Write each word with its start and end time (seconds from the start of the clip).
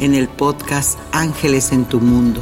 en 0.00 0.14
el 0.14 0.28
podcast 0.28 0.98
Ángeles 1.12 1.72
en 1.72 1.84
tu 1.84 2.00
Mundo. 2.00 2.40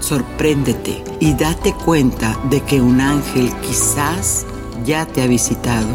Sorpréndete 0.00 1.02
y 1.20 1.34
date 1.34 1.74
cuenta 1.74 2.38
de 2.50 2.60
que 2.62 2.80
un 2.80 3.00
ángel 3.00 3.52
quizás 3.60 4.46
ya 4.84 5.06
te 5.06 5.22
ha 5.22 5.26
visitado. 5.26 5.88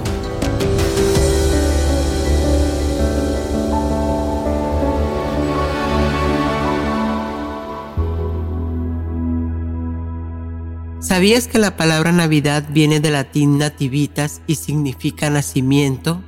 ¿Sabías 10.99 11.47
que 11.47 11.59
la 11.59 11.77
palabra 11.77 12.11
Navidad 12.11 12.63
viene 12.71 12.99
del 12.99 13.13
latín 13.13 13.57
nativitas 13.57 14.41
y 14.47 14.55
significa 14.55 15.29
nacimiento? 15.29 16.23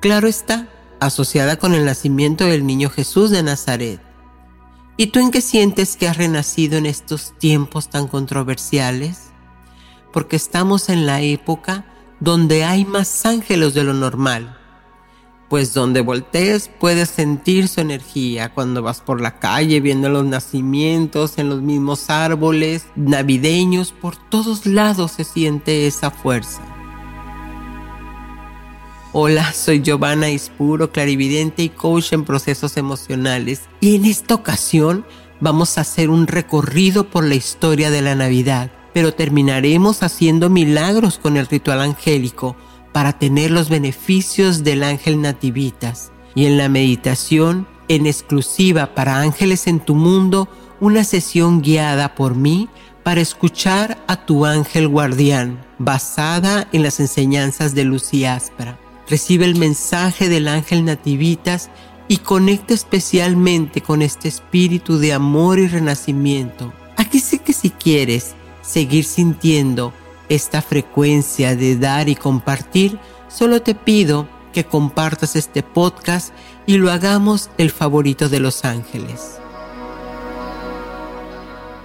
Claro 0.00 0.28
está, 0.28 0.68
asociada 1.00 1.58
con 1.58 1.74
el 1.74 1.84
nacimiento 1.84 2.44
del 2.44 2.66
niño 2.66 2.90
Jesús 2.90 3.30
de 3.30 3.42
Nazaret. 3.42 4.00
¿Y 4.96 5.08
tú 5.08 5.20
en 5.20 5.30
qué 5.30 5.40
sientes 5.40 5.96
que 5.96 6.08
has 6.08 6.16
renacido 6.16 6.76
en 6.76 6.86
estos 6.86 7.38
tiempos 7.38 7.88
tan 7.88 8.08
controversiales? 8.08 9.30
Porque 10.12 10.36
estamos 10.36 10.88
en 10.88 11.06
la 11.06 11.20
época 11.20 11.86
donde 12.20 12.64
hay 12.64 12.84
más 12.84 13.24
ángeles 13.24 13.74
de 13.74 13.84
lo 13.84 13.94
normal. 13.94 14.58
Pues 15.48 15.72
donde 15.72 16.00
voltees 16.00 16.68
puedes 16.80 17.08
sentir 17.08 17.68
su 17.68 17.80
energía 17.80 18.52
cuando 18.52 18.82
vas 18.82 19.00
por 19.00 19.20
la 19.20 19.38
calle 19.38 19.80
viendo 19.80 20.08
los 20.08 20.26
nacimientos 20.26 21.38
en 21.38 21.48
los 21.48 21.62
mismos 21.62 22.10
árboles 22.10 22.86
navideños, 22.96 23.92
por 23.92 24.16
todos 24.16 24.66
lados 24.66 25.12
se 25.12 25.24
siente 25.24 25.86
esa 25.86 26.10
fuerza. 26.10 26.77
Hola, 29.20 29.52
soy 29.52 29.82
Giovanna 29.82 30.30
Ispuro, 30.30 30.92
clarividente 30.92 31.64
y 31.64 31.70
coach 31.70 32.12
en 32.12 32.24
procesos 32.24 32.76
emocionales. 32.76 33.62
Y 33.80 33.96
en 33.96 34.04
esta 34.04 34.36
ocasión 34.36 35.04
vamos 35.40 35.76
a 35.76 35.80
hacer 35.80 36.08
un 36.08 36.28
recorrido 36.28 37.10
por 37.10 37.24
la 37.24 37.34
historia 37.34 37.90
de 37.90 38.00
la 38.00 38.14
Navidad, 38.14 38.70
pero 38.94 39.12
terminaremos 39.14 40.04
haciendo 40.04 40.50
milagros 40.50 41.18
con 41.18 41.36
el 41.36 41.48
ritual 41.48 41.80
angélico 41.80 42.54
para 42.92 43.18
tener 43.18 43.50
los 43.50 43.68
beneficios 43.68 44.62
del 44.62 44.84
ángel 44.84 45.20
nativitas. 45.20 46.12
Y 46.36 46.46
en 46.46 46.56
la 46.56 46.68
meditación, 46.68 47.66
en 47.88 48.06
exclusiva 48.06 48.94
para 48.94 49.18
ángeles 49.18 49.66
en 49.66 49.80
tu 49.80 49.96
mundo, 49.96 50.48
una 50.78 51.02
sesión 51.02 51.60
guiada 51.60 52.14
por 52.14 52.36
mí 52.36 52.68
para 53.02 53.20
escuchar 53.20 53.98
a 54.06 54.26
tu 54.26 54.46
ángel 54.46 54.86
guardián, 54.86 55.66
basada 55.80 56.68
en 56.70 56.84
las 56.84 57.00
enseñanzas 57.00 57.74
de 57.74 57.82
Lucy 57.82 58.24
Aspra 58.24 58.78
recibe 59.08 59.44
el 59.44 59.56
mensaje 59.56 60.28
del 60.28 60.48
ángel 60.48 60.84
nativitas 60.84 61.70
y 62.08 62.18
conecta 62.18 62.74
especialmente 62.74 63.82
con 63.82 64.02
este 64.02 64.28
espíritu 64.28 64.98
de 64.98 65.12
amor 65.12 65.58
y 65.58 65.68
renacimiento. 65.68 66.72
Aquí 66.96 67.20
sí 67.20 67.38
que 67.38 67.52
si 67.52 67.70
quieres 67.70 68.34
seguir 68.62 69.04
sintiendo 69.04 69.92
esta 70.28 70.62
frecuencia 70.62 71.56
de 71.56 71.76
dar 71.76 72.08
y 72.08 72.16
compartir, 72.16 72.98
solo 73.28 73.62
te 73.62 73.74
pido 73.74 74.28
que 74.52 74.64
compartas 74.64 75.36
este 75.36 75.62
podcast 75.62 76.32
y 76.66 76.76
lo 76.76 76.90
hagamos 76.90 77.50
el 77.58 77.70
favorito 77.70 78.28
de 78.28 78.40
los 78.40 78.64
ángeles. 78.64 79.38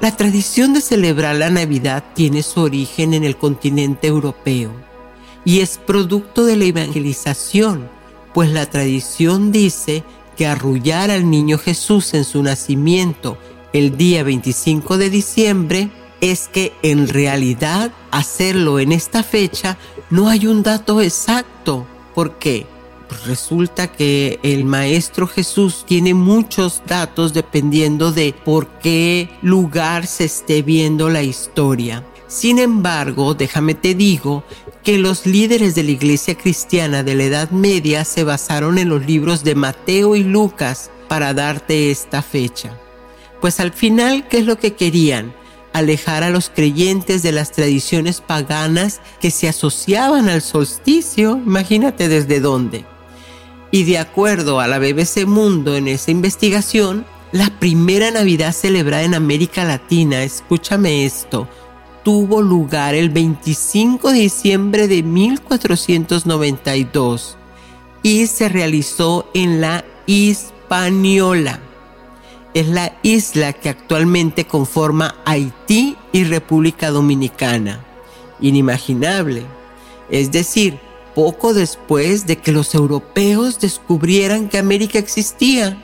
La 0.01 0.15
tradición 0.17 0.73
de 0.73 0.81
celebrar 0.81 1.35
la 1.35 1.49
Navidad 1.49 2.03
tiene 2.13 2.43
su 2.43 2.61
origen 2.61 3.13
en 3.13 3.23
el 3.23 3.37
continente 3.37 4.07
europeo 4.07 4.92
y 5.45 5.59
es 5.59 5.77
producto 5.77 6.45
de 6.45 6.57
la 6.57 6.65
evangelización, 6.65 7.89
pues 8.33 8.51
la 8.51 8.65
tradición 8.65 9.51
dice 9.51 10.03
que 10.37 10.47
arrullar 10.47 11.11
al 11.11 11.29
niño 11.29 11.57
Jesús 11.57 12.13
en 12.13 12.23
su 12.23 12.41
nacimiento 12.41 13.37
el 13.73 13.97
día 13.97 14.23
25 14.23 14.99
de 14.99 15.09
diciembre 15.09 15.89
es 16.21 16.47
que 16.47 16.73
en 16.83 17.07
realidad 17.07 17.91
hacerlo 18.11 18.79
en 18.79 18.91
esta 18.91 19.23
fecha 19.23 19.77
no 20.11 20.29
hay 20.29 20.45
un 20.45 20.61
dato 20.61 21.01
exacto. 21.01 21.85
¿Por 22.13 22.37
qué? 22.37 22.67
Resulta 23.25 23.91
que 23.91 24.39
el 24.43 24.63
Maestro 24.63 25.27
Jesús 25.27 25.85
tiene 25.87 26.13
muchos 26.13 26.83
datos 26.87 27.33
dependiendo 27.33 28.11
de 28.11 28.33
por 28.45 28.67
qué 28.79 29.29
lugar 29.41 30.05
se 30.05 30.25
esté 30.25 30.61
viendo 30.61 31.09
la 31.09 31.23
historia. 31.23 32.05
Sin 32.27 32.59
embargo, 32.59 33.33
déjame 33.33 33.73
te 33.73 33.93
digo 33.95 34.43
que 34.83 34.97
los 34.97 35.25
líderes 35.25 35.75
de 35.75 35.83
la 35.83 35.91
iglesia 35.91 36.35
cristiana 36.35 37.03
de 37.03 37.15
la 37.15 37.23
Edad 37.23 37.51
Media 37.51 38.03
se 38.03 38.25
basaron 38.25 38.77
en 38.77 38.89
los 38.89 39.05
libros 39.05 39.43
de 39.43 39.55
Mateo 39.55 40.15
y 40.15 40.23
Lucas 40.23 40.91
para 41.07 41.33
darte 41.33 41.89
esta 41.89 42.21
fecha. 42.21 42.77
Pues 43.39 43.59
al 43.59 43.71
final, 43.71 44.27
¿qué 44.27 44.39
es 44.39 44.45
lo 44.45 44.57
que 44.57 44.73
querían? 44.73 45.33
Alejar 45.71 46.23
a 46.23 46.29
los 46.29 46.49
creyentes 46.49 47.23
de 47.23 47.31
las 47.31 47.51
tradiciones 47.51 48.19
paganas 48.19 48.99
que 49.21 49.31
se 49.31 49.47
asociaban 49.47 50.27
al 50.27 50.41
solsticio, 50.41 51.37
imagínate 51.37 52.09
desde 52.09 52.41
dónde. 52.41 52.85
Y 53.71 53.85
de 53.85 53.97
acuerdo 53.97 54.59
a 54.59 54.67
la 54.67 54.79
BBC 54.79 55.25
Mundo 55.25 55.75
en 55.75 55.87
esa 55.87 56.11
investigación, 56.11 57.05
la 57.31 57.49
primera 57.59 58.11
Navidad 58.11 58.53
celebrada 58.53 59.03
en 59.03 59.15
América 59.15 59.63
Latina, 59.63 60.23
escúchame 60.23 61.05
esto, 61.05 61.47
tuvo 62.03 62.41
lugar 62.41 62.95
el 62.95 63.09
25 63.09 64.11
de 64.11 64.19
diciembre 64.19 64.89
de 64.89 65.03
1492 65.03 67.37
y 68.03 68.27
se 68.27 68.49
realizó 68.49 69.29
en 69.33 69.61
la 69.61 69.83
Hispaniola. 70.05 71.61
Es 72.53 72.67
la 72.67 72.93
isla 73.01 73.53
que 73.53 73.69
actualmente 73.69 74.45
conforma 74.45 75.15
Haití 75.25 75.95
y 76.11 76.25
República 76.25 76.91
Dominicana. 76.91 77.79
Inimaginable. 78.41 79.43
Es 80.09 80.31
decir, 80.31 80.77
poco 81.15 81.53
después 81.53 82.27
de 82.27 82.37
que 82.37 82.51
los 82.51 82.75
europeos 82.75 83.59
descubrieran 83.59 84.49
que 84.49 84.57
América 84.57 84.99
existía. 84.99 85.77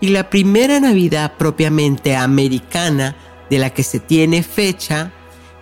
Y 0.00 0.08
la 0.08 0.30
primera 0.30 0.80
Navidad 0.80 1.34
propiamente 1.38 2.16
americana 2.16 3.14
de 3.50 3.58
la 3.58 3.70
que 3.70 3.82
se 3.82 4.00
tiene 4.00 4.42
fecha 4.42 5.12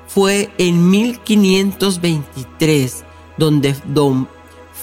fue 0.07 0.51
en 0.59 0.91
1523 0.91 3.05
donde 3.37 3.75
don 3.87 4.29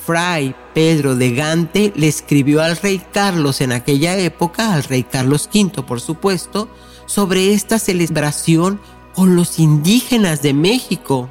Fray 0.05 0.53
Pedro 0.73 1.15
de 1.15 1.33
Gante 1.33 1.93
le 1.95 2.07
escribió 2.07 2.61
al 2.61 2.77
rey 2.77 3.01
Carlos 3.13 3.61
en 3.61 3.71
aquella 3.71 4.17
época, 4.17 4.73
al 4.73 4.83
rey 4.83 5.03
Carlos 5.03 5.49
V 5.53 5.83
por 5.83 6.01
supuesto, 6.01 6.67
sobre 7.05 7.53
esta 7.53 7.79
celebración 7.79 8.79
con 9.13 9.35
los 9.35 9.59
indígenas 9.59 10.41
de 10.41 10.53
México. 10.53 11.29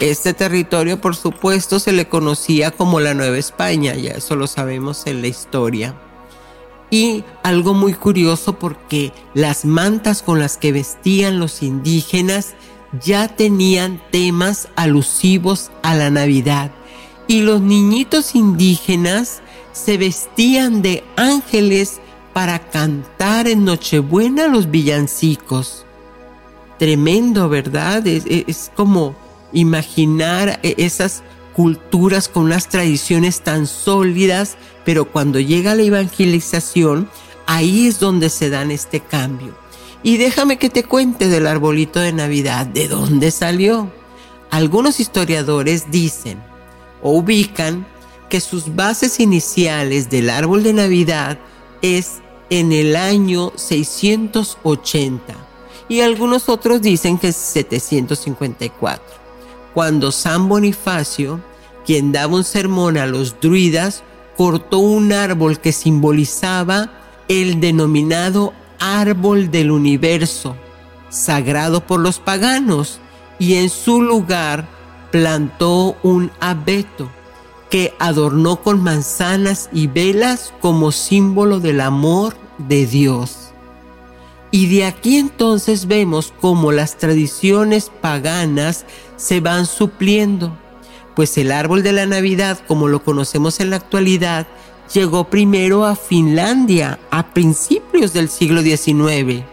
Este 0.00 0.34
territorio, 0.34 1.00
por 1.00 1.16
supuesto, 1.16 1.78
se 1.78 1.92
le 1.92 2.08
conocía 2.08 2.70
como 2.70 3.00
la 3.00 3.14
Nueva 3.14 3.38
España, 3.38 3.94
ya 3.94 4.12
eso 4.12 4.36
lo 4.36 4.46
sabemos 4.46 5.06
en 5.06 5.22
la 5.22 5.28
historia. 5.28 5.94
Y 6.90 7.24
algo 7.42 7.74
muy 7.74 7.94
curioso 7.94 8.58
porque 8.58 9.12
las 9.34 9.64
mantas 9.64 10.22
con 10.22 10.38
las 10.38 10.56
que 10.56 10.72
vestían 10.72 11.38
los 11.38 11.62
indígenas 11.62 12.54
ya 13.02 13.28
tenían 13.28 14.00
temas 14.10 14.68
alusivos 14.76 15.70
a 15.82 15.94
la 15.94 16.10
Navidad. 16.10 16.70
Y 17.28 17.42
los 17.42 17.60
niñitos 17.60 18.34
indígenas 18.34 19.42
se 19.72 19.98
vestían 19.98 20.82
de 20.82 21.04
ángeles 21.16 22.00
para 22.32 22.58
cantar 22.58 23.48
en 23.48 23.64
Nochebuena 23.64 24.46
los 24.48 24.70
villancicos. 24.70 25.86
Tremendo, 26.78 27.48
¿verdad? 27.48 28.06
Es, 28.06 28.70
como 28.74 29.16
imaginar 29.52 30.60
e, 30.62 30.74
esas 30.78 31.22
culturas 31.54 32.28
con 32.28 32.44
unas 32.44 32.68
tradiciones 32.68 33.40
tan 33.40 33.66
sólidas, 33.66 34.56
pero 34.84 35.06
cuando 35.06 35.40
llega 35.40 35.74
la 35.74 35.82
evangelización, 35.82 37.08
ahí 37.46 37.86
es 37.86 37.98
donde 37.98 38.28
se 38.28 38.50
dan 38.50 38.70
este 38.70 39.00
cambio. 39.00 39.56
Y 40.06 40.18
déjame 40.18 40.56
que 40.56 40.70
te 40.70 40.84
cuente 40.84 41.26
del 41.26 41.48
arbolito 41.48 41.98
de 41.98 42.12
Navidad, 42.12 42.64
de 42.64 42.86
dónde 42.86 43.32
salió. 43.32 43.90
Algunos 44.52 45.00
historiadores 45.00 45.90
dicen 45.90 46.40
o 47.02 47.10
ubican 47.10 47.84
que 48.28 48.40
sus 48.40 48.76
bases 48.76 49.18
iniciales 49.18 50.08
del 50.08 50.30
árbol 50.30 50.62
de 50.62 50.74
Navidad 50.74 51.40
es 51.82 52.20
en 52.50 52.70
el 52.70 52.94
año 52.94 53.50
680 53.56 55.34
y 55.88 56.02
algunos 56.02 56.48
otros 56.48 56.82
dicen 56.82 57.18
que 57.18 57.30
es 57.30 57.36
754, 57.36 59.04
cuando 59.74 60.12
San 60.12 60.48
Bonifacio, 60.48 61.40
quien 61.84 62.12
daba 62.12 62.36
un 62.36 62.44
sermón 62.44 62.96
a 62.96 63.06
los 63.06 63.40
druidas, 63.40 64.04
cortó 64.36 64.78
un 64.78 65.12
árbol 65.12 65.58
que 65.58 65.72
simbolizaba 65.72 66.92
el 67.26 67.58
denominado 67.58 68.52
árbol 68.78 69.50
del 69.50 69.70
universo, 69.70 70.56
sagrado 71.08 71.86
por 71.86 72.00
los 72.00 72.18
paganos, 72.18 73.00
y 73.38 73.54
en 73.54 73.68
su 73.68 74.00
lugar 74.00 74.66
plantó 75.10 75.96
un 76.02 76.30
abeto 76.40 77.10
que 77.70 77.94
adornó 77.98 78.62
con 78.62 78.82
manzanas 78.82 79.68
y 79.72 79.86
velas 79.86 80.52
como 80.60 80.92
símbolo 80.92 81.60
del 81.60 81.80
amor 81.80 82.36
de 82.58 82.86
Dios. 82.86 83.50
Y 84.50 84.66
de 84.68 84.84
aquí 84.86 85.18
entonces 85.18 85.86
vemos 85.86 86.32
cómo 86.40 86.72
las 86.72 86.96
tradiciones 86.96 87.90
paganas 88.00 88.86
se 89.16 89.40
van 89.40 89.66
supliendo, 89.66 90.56
pues 91.14 91.36
el 91.38 91.50
árbol 91.50 91.82
de 91.82 91.92
la 91.92 92.06
Navidad, 92.06 92.58
como 92.66 92.88
lo 92.88 93.02
conocemos 93.02 93.60
en 93.60 93.70
la 93.70 93.76
actualidad, 93.76 94.46
llegó 94.92 95.24
primero 95.24 95.84
a 95.84 95.96
Finlandia 95.96 96.98
a 97.10 97.34
principios 97.34 98.12
del 98.12 98.28
siglo 98.28 98.62
XIX. 98.62 99.44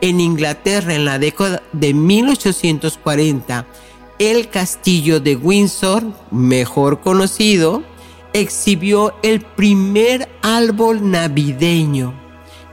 En 0.00 0.20
Inglaterra, 0.20 0.94
en 0.94 1.04
la 1.04 1.18
década 1.18 1.62
de 1.72 1.94
1840, 1.94 3.66
el 4.18 4.48
castillo 4.48 5.20
de 5.20 5.36
Windsor, 5.36 6.04
mejor 6.30 7.00
conocido, 7.00 7.82
exhibió 8.32 9.14
el 9.22 9.40
primer 9.40 10.28
árbol 10.42 11.10
navideño. 11.10 12.14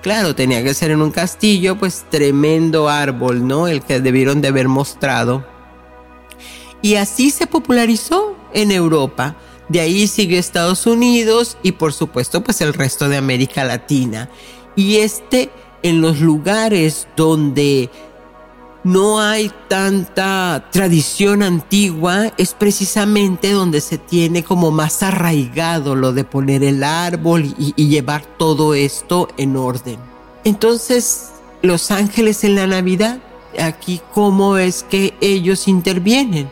Claro, 0.01 0.33
tenía 0.33 0.63
que 0.63 0.73
ser 0.73 0.91
en 0.91 1.01
un 1.01 1.11
castillo, 1.11 1.77
pues 1.77 2.05
tremendo 2.09 2.89
árbol, 2.89 3.47
¿no? 3.47 3.67
El 3.67 3.83
que 3.83 3.99
debieron 3.99 4.41
de 4.41 4.47
haber 4.47 4.67
mostrado. 4.67 5.45
Y 6.81 6.95
así 6.95 7.29
se 7.29 7.45
popularizó 7.45 8.35
en 8.53 8.71
Europa. 8.71 9.35
De 9.71 9.79
ahí 9.79 10.05
siguió 10.07 10.37
Estados 10.37 10.85
Unidos 10.85 11.57
y 11.63 11.71
por 11.71 11.93
supuesto 11.93 12.43
pues 12.43 12.59
el 12.59 12.73
resto 12.73 13.07
de 13.07 13.15
América 13.15 13.63
Latina. 13.63 14.29
Y 14.75 14.97
este 14.97 15.49
en 15.81 16.01
los 16.01 16.19
lugares 16.19 17.07
donde 17.15 17.89
no 18.83 19.21
hay 19.21 19.49
tanta 19.69 20.67
tradición 20.71 21.41
antigua, 21.41 22.33
es 22.37 22.53
precisamente 22.53 23.51
donde 23.53 23.79
se 23.79 23.97
tiene 23.97 24.43
como 24.43 24.71
más 24.71 25.03
arraigado 25.03 25.95
lo 25.95 26.11
de 26.11 26.25
poner 26.25 26.65
el 26.65 26.83
árbol 26.83 27.55
y, 27.57 27.73
llevar 27.87 28.25
todo 28.25 28.73
esto 28.73 29.29
en 29.37 29.55
orden. 29.55 29.97
Entonces, 30.43 31.29
los 31.61 31.91
ángeles 31.91 32.43
en 32.43 32.55
la 32.55 32.67
Navidad, 32.67 33.19
aquí 33.57 34.01
cómo 34.13 34.57
es 34.57 34.83
que 34.83 35.13
ellos 35.21 35.69
intervienen. 35.69 36.49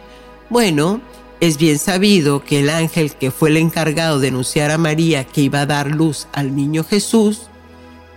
Bueno, 0.49 1.01
es 1.39 1.57
bien 1.57 1.79
sabido 1.79 2.43
que 2.43 2.59
el 2.59 2.69
ángel 2.69 3.13
que 3.13 3.31
fue 3.31 3.49
el 3.49 3.57
encargado 3.57 4.19
de 4.19 4.29
anunciar 4.29 4.71
a 4.71 4.77
María 4.77 5.23
que 5.23 5.41
iba 5.41 5.61
a 5.61 5.65
dar 5.65 5.91
luz 5.91 6.27
al 6.33 6.55
niño 6.55 6.83
Jesús, 6.83 7.43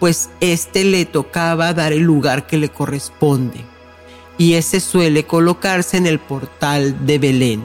pues 0.00 0.30
éste 0.40 0.84
le 0.84 1.04
tocaba 1.04 1.72
dar 1.72 1.92
el 1.92 2.02
lugar 2.02 2.46
que 2.46 2.56
le 2.56 2.68
corresponde 2.68 3.72
y 4.38 4.54
ese 4.54 4.80
suele 4.80 5.24
colocarse 5.24 5.96
en 5.96 6.06
el 6.06 6.18
portal 6.18 7.06
de 7.06 7.18
Belén 7.18 7.62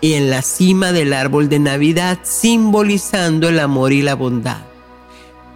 y 0.00 0.12
en 0.14 0.30
la 0.30 0.42
cima 0.42 0.92
del 0.92 1.12
árbol 1.12 1.48
de 1.48 1.58
Navidad, 1.58 2.18
simbolizando 2.22 3.48
el 3.48 3.58
amor 3.58 3.92
y 3.92 4.02
la 4.02 4.14
bondad. 4.14 4.62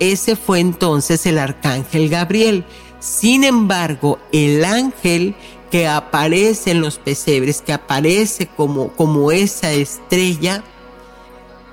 Ese 0.00 0.36
fue 0.36 0.60
entonces 0.60 1.26
el 1.26 1.38
arcángel 1.38 2.08
Gabriel. 2.08 2.64
Sin 2.98 3.44
embargo, 3.44 4.18
el 4.32 4.64
ángel 4.64 5.34
que 5.70 5.86
aparece 5.86 6.70
en 6.70 6.80
los 6.80 6.98
pesebres, 6.98 7.62
que 7.62 7.72
aparece 7.72 8.46
como, 8.46 8.88
como 8.88 9.32
esa 9.32 9.72
estrella, 9.72 10.64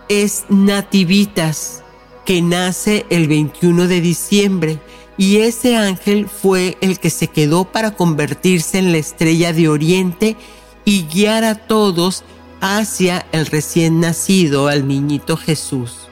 es 0.09 0.45
Nativitas, 0.49 1.83
que 2.25 2.41
nace 2.41 3.05
el 3.09 3.27
21 3.27 3.87
de 3.87 4.01
diciembre 4.01 4.79
y 5.17 5.37
ese 5.37 5.77
ángel 5.77 6.27
fue 6.27 6.77
el 6.81 6.99
que 6.99 7.09
se 7.09 7.27
quedó 7.27 7.65
para 7.65 7.91
convertirse 7.91 8.77
en 8.79 8.91
la 8.91 8.97
estrella 8.97 9.53
de 9.53 9.69
Oriente 9.69 10.35
y 10.83 11.03
guiar 11.03 11.43
a 11.43 11.55
todos 11.55 12.23
hacia 12.61 13.25
el 13.31 13.45
recién 13.45 13.99
nacido, 13.99 14.67
al 14.67 14.87
niñito 14.87 15.37
Jesús. 15.37 16.09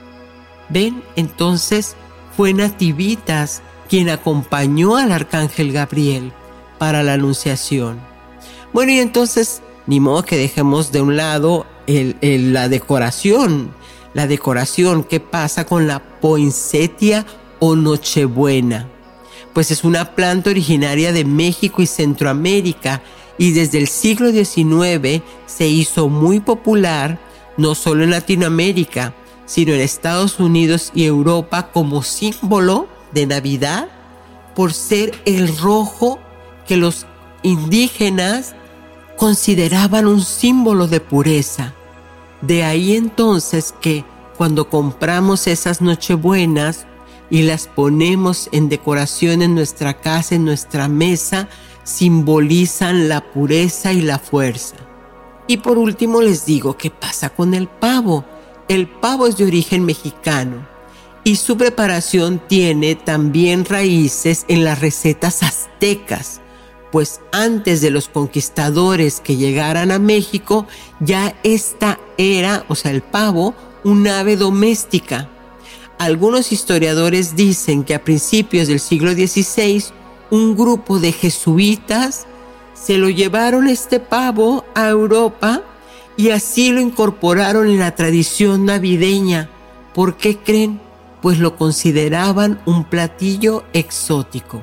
¿Ven? 0.69 1.03
Entonces 1.15 1.95
fue 2.37 2.53
Nativitas 2.53 3.61
quien 3.89 4.09
acompañó 4.09 4.95
al 4.95 5.11
arcángel 5.11 5.71
Gabriel 5.71 6.31
para 6.77 7.03
la 7.03 7.13
anunciación. 7.13 7.99
Bueno, 8.73 8.91
y 8.91 8.99
entonces, 8.99 9.61
ni 9.87 9.99
modo 9.99 10.23
que 10.23 10.37
dejemos 10.37 10.91
de 10.91 11.01
un 11.01 11.15
lado 11.17 11.65
la 11.87 12.69
decoración, 12.69 13.73
la 14.13 14.27
decoración 14.27 15.03
que 15.03 15.19
pasa 15.19 15.65
con 15.65 15.87
la 15.87 15.99
poinsettia 15.99 17.25
o 17.59 17.75
nochebuena 17.75 18.89
pues 19.53 19.69
es 19.71 19.83
una 19.83 20.15
planta 20.15 20.49
originaria 20.49 21.13
de 21.13 21.23
México 21.23 21.81
y 21.81 21.87
Centroamérica 21.87 23.01
y 23.37 23.51
desde 23.51 23.77
el 23.77 23.87
siglo 23.87 24.31
XIX 24.31 25.21
se 25.45 25.67
hizo 25.67 26.09
muy 26.09 26.39
popular 26.39 27.19
no 27.55 27.75
solo 27.75 28.03
en 28.03 28.09
Latinoamérica, 28.09 29.13
sino 29.45 29.73
en 29.73 29.81
Estados 29.81 30.39
Unidos 30.39 30.91
y 30.95 31.05
Europa 31.05 31.71
como 31.71 32.01
símbolo 32.01 32.87
de 33.11 33.27
Navidad 33.27 33.89
por 34.55 34.73
ser 34.73 35.13
el 35.25 35.55
rojo 35.57 36.19
que 36.67 36.77
los 36.77 37.05
indígenas 37.43 38.55
consideraban 39.17 40.07
un 40.07 40.21
símbolo 40.21 40.87
de 40.87 40.99
pureza. 40.99 41.73
De 42.41 42.63
ahí 42.63 42.95
entonces 42.95 43.73
que 43.79 44.05
cuando 44.37 44.69
compramos 44.69 45.47
esas 45.47 45.81
nochebuenas 45.81 46.85
y 47.29 47.43
las 47.43 47.67
ponemos 47.67 48.49
en 48.51 48.69
decoración 48.69 49.41
en 49.41 49.55
nuestra 49.55 49.93
casa, 49.93 50.35
en 50.35 50.45
nuestra 50.45 50.87
mesa, 50.87 51.47
simbolizan 51.83 53.07
la 53.09 53.31
pureza 53.31 53.93
y 53.93 54.01
la 54.01 54.19
fuerza. 54.19 54.75
Y 55.47 55.57
por 55.57 55.77
último 55.77 56.21
les 56.21 56.45
digo, 56.45 56.77
¿qué 56.77 56.89
pasa 56.89 57.29
con 57.29 57.53
el 57.53 57.67
pavo? 57.67 58.25
El 58.67 58.87
pavo 58.87 59.27
es 59.27 59.37
de 59.37 59.45
origen 59.45 59.85
mexicano 59.85 60.73
y 61.23 61.37
su 61.37 61.57
preparación 61.57 62.41
tiene 62.47 62.95
también 62.95 63.65
raíces 63.65 64.45
en 64.47 64.63
las 64.63 64.79
recetas 64.79 65.43
aztecas, 65.43 66.41
pues 66.93 67.19
antes 67.33 67.81
de 67.81 67.89
los 67.89 68.07
conquistadores 68.07 69.19
que 69.19 69.35
llegaran 69.35 69.91
a 69.91 69.99
México, 69.99 70.65
ya 71.01 71.35
esta 71.43 71.99
era, 72.17 72.63
o 72.69 72.75
sea, 72.75 72.91
el 72.91 73.01
pavo, 73.01 73.53
un 73.83 74.07
ave 74.07 74.37
doméstica 74.37 75.29
algunos 76.03 76.51
historiadores 76.51 77.35
dicen 77.35 77.83
que 77.83 77.95
a 77.95 78.03
principios 78.03 78.67
del 78.67 78.79
siglo 78.81 79.13
XVI 79.13 79.85
un 80.31 80.55
grupo 80.55 80.99
de 80.99 81.11
jesuitas 81.11 82.25
se 82.73 82.97
lo 82.97 83.09
llevaron 83.09 83.67
este 83.67 83.99
pavo 84.01 84.65
a 84.75 84.89
Europa 84.89 85.61
y 86.17 86.31
así 86.31 86.71
lo 86.71 86.81
incorporaron 86.81 87.69
en 87.69 87.79
la 87.79 87.95
tradición 87.95 88.65
navideña. 88.65 89.49
¿Por 89.93 90.17
qué 90.17 90.37
creen? 90.37 90.81
Pues 91.21 91.39
lo 91.39 91.55
consideraban 91.55 92.59
un 92.65 92.83
platillo 92.83 93.63
exótico. 93.71 94.61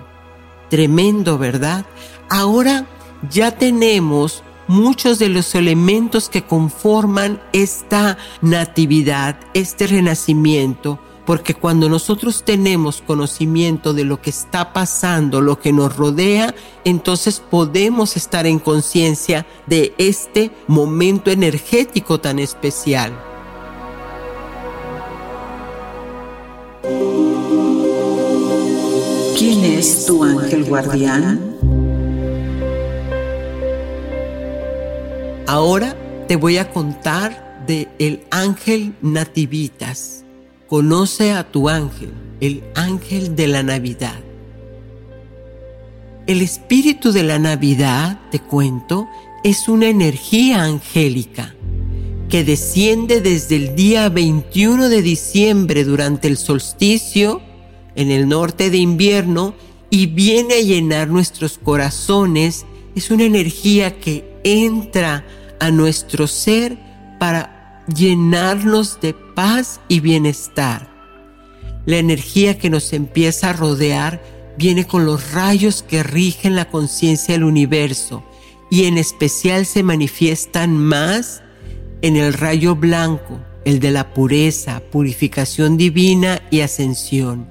Tremendo, 0.69 1.39
¿verdad? 1.39 1.87
Ahora 2.31 2.87
ya 3.29 3.51
tenemos 3.51 4.45
muchos 4.69 5.19
de 5.19 5.29
los 5.29 5.57
elementos 5.57 6.29
que 6.29 6.45
conforman 6.45 7.43
esta 7.53 8.19
natividad, 8.41 9.37
este 9.53 9.89
renacimiento, 9.89 11.01
porque 11.27 11.55
cuando 11.55 11.89
nosotros 11.89 12.45
tenemos 12.45 13.03
conocimiento 13.05 13.95
de 13.95 14.05
lo 14.05 14.23
que 14.23 14.31
está 14.31 14.73
pasando, 14.73 15.41
lo 15.41 15.59
que 15.59 15.73
nos 15.73 15.97
rodea, 15.97 16.55
entonces 16.85 17.41
podemos 17.41 18.17
estar 18.17 18.47
en 18.47 18.61
conciencia 18.61 19.45
de 19.67 19.93
este 19.99 20.53
momento 20.69 21.33
energético 21.33 22.21
tan 22.21 22.39
especial. 22.39 23.13
¿Quién 29.37 29.65
es 29.65 30.07
tu 30.07 30.23
ángel 30.23 30.65
guardián? 30.65 31.60
Ahora 35.50 35.97
te 36.28 36.37
voy 36.37 36.59
a 36.59 36.71
contar 36.71 37.64
de 37.66 37.88
el 37.99 38.21
ángel 38.30 38.95
nativitas. 39.02 40.25
Conoce 40.69 41.33
a 41.33 41.50
tu 41.50 41.69
ángel, 41.69 42.12
el 42.40 42.62
ángel 42.76 43.35
de 43.35 43.49
la 43.49 43.64
Navidad. 43.64 44.21
El 46.28 46.40
espíritu 46.40 47.11
de 47.11 47.25
la 47.25 47.40
Navidad, 47.40 48.21
te 48.30 48.38
cuento, 48.38 49.09
es 49.42 49.66
una 49.66 49.88
energía 49.88 50.62
angélica 50.62 51.57
que 52.28 52.45
desciende 52.45 53.21
desde 53.21 53.57
el 53.57 53.75
día 53.75 54.09
21 54.09 54.88
de 54.88 55.02
diciembre 55.02 55.83
durante 55.83 56.28
el 56.28 56.37
solsticio 56.37 57.42
en 57.97 58.12
el 58.12 58.28
norte 58.28 58.71
de 58.71 58.78
invierno 58.78 59.57
y 59.90 60.07
viene 60.07 60.54
a 60.54 60.62
llenar 60.62 61.09
nuestros 61.09 61.59
corazones. 61.59 62.66
Es 62.95 63.11
una 63.11 63.25
energía 63.25 63.99
que 63.99 64.30
entra 64.45 65.25
a 65.61 65.71
nuestro 65.71 66.26
ser 66.26 66.76
para 67.19 67.85
llenarnos 67.87 69.00
de 69.00 69.14
paz 69.14 69.81
y 69.88 70.00
bienestar. 70.00 70.90
La 71.87 71.99
energía 71.99 72.59
que 72.59 72.71
nos 72.71 72.93
empieza 72.93 73.50
a 73.50 73.52
rodear 73.52 74.23
viene 74.59 74.87
con 74.87 75.07
los 75.07 75.33
rayos 75.33 75.83
que 75.83 76.02
rigen 76.02 76.57
la 76.57 76.69
conciencia 76.69 77.35
del 77.35 77.45
universo 77.45 78.25
y 78.71 78.85
en 78.85 78.99
especial 78.99 79.67
se 79.67 79.83
manifiestan 79.83 80.76
más 80.76 81.43
en 82.02 82.17
el 82.17 82.33
rayo 82.33 82.76
blanco, 82.76 83.40
el 83.64 83.81
de 83.81 83.90
la 83.90 84.14
pureza, 84.14 84.81
purificación 84.90 85.76
divina 85.76 86.43
y 86.50 86.61
ascensión. 86.61 87.49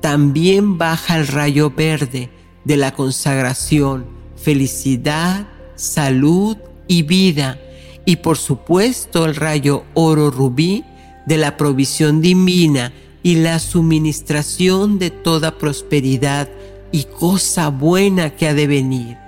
También 0.00 0.78
baja 0.78 1.18
el 1.18 1.26
rayo 1.26 1.70
verde 1.70 2.30
de 2.64 2.76
la 2.76 2.92
consagración, 2.92 4.06
felicidad, 4.36 5.48
salud 5.74 6.56
y 6.88 7.02
vida, 7.02 7.58
y 8.04 8.16
por 8.16 8.38
supuesto 8.38 9.26
el 9.26 9.36
rayo 9.36 9.84
oro 9.94 10.30
rubí 10.30 10.84
de 11.26 11.36
la 11.36 11.58
provisión 11.58 12.22
divina 12.22 12.92
y 13.22 13.36
la 13.36 13.58
suministración 13.58 14.98
de 14.98 15.10
toda 15.10 15.58
prosperidad 15.58 16.48
y 16.90 17.04
cosa 17.04 17.68
buena 17.68 18.34
que 18.34 18.48
ha 18.48 18.54
de 18.54 18.66
venir. 18.66 19.18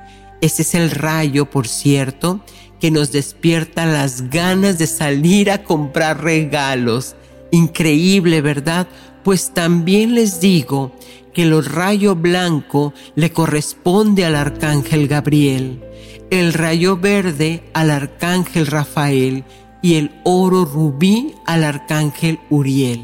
Ese 0.40 0.62
es 0.62 0.74
el 0.74 0.90
rayo, 0.90 1.50
por 1.50 1.68
cierto, 1.68 2.40
que 2.80 2.90
nos 2.90 3.12
despierta 3.12 3.84
las 3.84 4.30
ganas 4.30 4.78
de 4.78 4.86
salir 4.86 5.50
a 5.50 5.62
comprar 5.62 6.24
regalos. 6.24 7.14
Increíble, 7.50 8.40
¿verdad? 8.40 8.88
Pues 9.22 9.52
también 9.52 10.14
les 10.14 10.40
digo 10.40 10.92
que 11.34 11.42
el 11.42 11.62
rayo 11.62 12.16
blanco 12.16 12.94
le 13.14 13.30
corresponde 13.30 14.24
al 14.24 14.36
arcángel 14.36 15.06
Gabriel 15.06 15.82
el 16.30 16.52
rayo 16.52 16.96
verde 16.96 17.64
al 17.74 17.90
arcángel 17.90 18.66
Rafael 18.66 19.44
y 19.82 19.94
el 19.94 20.12
oro 20.24 20.64
rubí 20.64 21.34
al 21.46 21.64
arcángel 21.64 22.38
Uriel. 22.50 23.02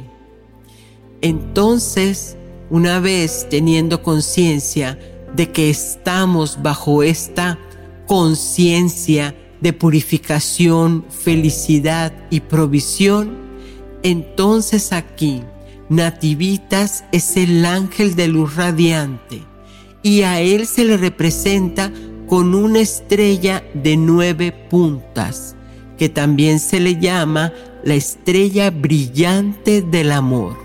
Entonces, 1.21 2.37
una 2.71 3.01
vez 3.01 3.47
teniendo 3.51 4.03
conciencia 4.03 4.99
de 5.35 5.51
que 5.51 5.71
estamos 5.71 6.63
bajo 6.63 7.03
esta 7.03 7.59
conciencia 8.07 9.35
de 9.61 9.73
purificación, 9.73 11.05
felicidad 11.09 12.13
y 12.31 12.41
provisión, 12.41 13.37
entonces 14.03 14.93
aquí 14.93 15.43
Nativitas 15.89 17.05
es 17.13 17.37
el 17.37 17.65
ángel 17.65 18.17
de 18.17 18.29
luz 18.29 18.57
radiante 18.57 19.43
y 20.03 20.23
a 20.23 20.41
él 20.41 20.67
se 20.67 20.85
le 20.85 20.97
representa 20.97 21.93
con 22.29 22.55
una 22.55 22.81
estrella 22.81 23.65
de 23.75 23.97
nueve 23.97 24.53
puntas, 24.53 25.55
que 25.97 26.09
también 26.09 26.59
se 26.59 26.81
le 26.81 26.99
llama 26.99 27.53
la 27.85 27.95
estrella 27.95 28.71
brillante 28.71 29.83
del 29.83 30.13
amor. 30.13 30.57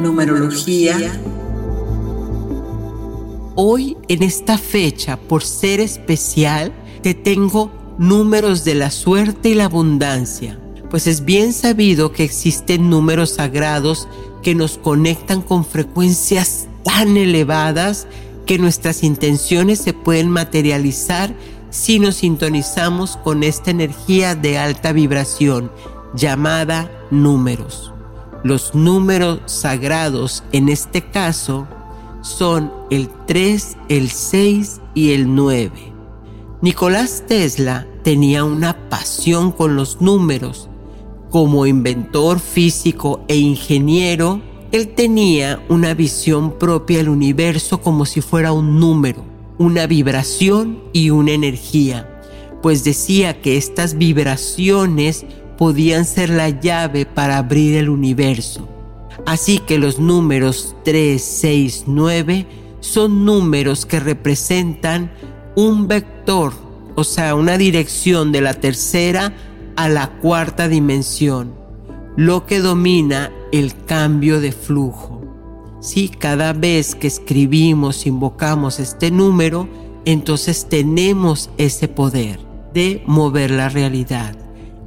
Numerología. 0.00 0.96
Hoy, 3.56 3.96
en 4.08 4.22
esta 4.22 4.58
fecha, 4.58 5.18
por 5.18 5.42
ser 5.42 5.80
especial, 5.80 6.72
te 7.02 7.14
tengo 7.14 7.70
números 7.98 8.64
de 8.64 8.74
la 8.74 8.90
suerte 8.90 9.50
y 9.50 9.54
la 9.54 9.64
abundancia 9.64 10.58
pues 10.90 11.06
es 11.06 11.24
bien 11.24 11.52
sabido 11.52 12.12
que 12.12 12.24
existen 12.24 12.90
números 12.90 13.30
sagrados 13.30 14.08
que 14.42 14.54
nos 14.54 14.78
conectan 14.78 15.42
con 15.42 15.64
frecuencias 15.64 16.68
tan 16.84 17.16
elevadas 17.16 18.06
que 18.46 18.58
nuestras 18.58 19.02
intenciones 19.02 19.80
se 19.80 19.92
pueden 19.92 20.30
materializar 20.30 21.34
si 21.70 21.98
nos 21.98 22.16
sintonizamos 22.16 23.16
con 23.16 23.42
esta 23.42 23.70
energía 23.70 24.34
de 24.34 24.58
alta 24.58 24.92
vibración 24.92 25.72
llamada 26.14 26.90
números. 27.10 27.92
Los 28.44 28.74
números 28.74 29.40
sagrados 29.46 30.44
en 30.52 30.68
este 30.68 31.02
caso 31.02 31.66
son 32.22 32.72
el 32.90 33.10
3, 33.26 33.76
el 33.88 34.10
6 34.10 34.80
y 34.94 35.12
el 35.12 35.34
9. 35.34 35.92
Nicolás 36.62 37.24
Tesla 37.26 37.86
tenía 38.04 38.44
una 38.44 38.88
pasión 38.88 39.50
con 39.50 39.74
los 39.74 40.00
números 40.00 40.68
como 41.36 41.66
inventor 41.66 42.40
físico 42.40 43.22
e 43.28 43.36
ingeniero, 43.36 44.40
él 44.72 44.88
tenía 44.88 45.62
una 45.68 45.92
visión 45.92 46.58
propia 46.58 46.96
del 46.96 47.10
universo 47.10 47.82
como 47.82 48.06
si 48.06 48.22
fuera 48.22 48.52
un 48.52 48.80
número, 48.80 49.22
una 49.58 49.86
vibración 49.86 50.78
y 50.94 51.10
una 51.10 51.32
energía, 51.32 52.22
pues 52.62 52.84
decía 52.84 53.42
que 53.42 53.58
estas 53.58 53.98
vibraciones 53.98 55.26
podían 55.58 56.06
ser 56.06 56.30
la 56.30 56.48
llave 56.48 57.04
para 57.04 57.36
abrir 57.36 57.76
el 57.76 57.90
universo. 57.90 58.66
Así 59.26 59.58
que 59.58 59.78
los 59.78 59.98
números 59.98 60.74
3, 60.86 61.22
6, 61.22 61.84
9 61.86 62.46
son 62.80 63.26
números 63.26 63.84
que 63.84 64.00
representan 64.00 65.12
un 65.54 65.86
vector, 65.86 66.54
o 66.94 67.04
sea, 67.04 67.34
una 67.34 67.58
dirección 67.58 68.32
de 68.32 68.40
la 68.40 68.54
tercera 68.54 69.34
a 69.76 69.88
la 69.88 70.18
cuarta 70.18 70.68
dimensión, 70.68 71.54
lo 72.16 72.46
que 72.46 72.60
domina 72.60 73.30
el 73.52 73.74
cambio 73.84 74.40
de 74.40 74.52
flujo. 74.52 75.22
Si 75.80 76.08
cada 76.08 76.52
vez 76.52 76.94
que 76.94 77.06
escribimos, 77.06 78.06
invocamos 78.06 78.80
este 78.80 79.10
número, 79.10 79.68
entonces 80.04 80.66
tenemos 80.68 81.50
ese 81.58 81.88
poder 81.88 82.40
de 82.72 83.02
mover 83.06 83.50
la 83.50 83.68
realidad. 83.68 84.34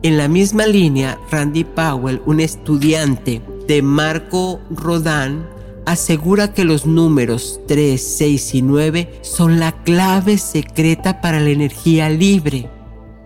En 0.02 0.18
la 0.18 0.28
misma 0.28 0.66
línea, 0.66 1.20
Randy 1.30 1.64
Powell, 1.64 2.22
un 2.26 2.40
estudiante 2.40 3.42
de 3.68 3.82
Marco 3.82 4.60
Rodán, 4.72 5.48
asegura 5.86 6.54
que 6.54 6.66
los 6.66 6.86
números 6.86 7.60
3, 7.68 8.02
6 8.02 8.56
y 8.56 8.62
9 8.62 9.20
son 9.22 9.60
la 9.60 9.72
clave 9.84 10.38
secreta 10.38 11.22
para 11.22 11.40
la 11.40 11.50
energía 11.50 12.10
libre 12.10 12.70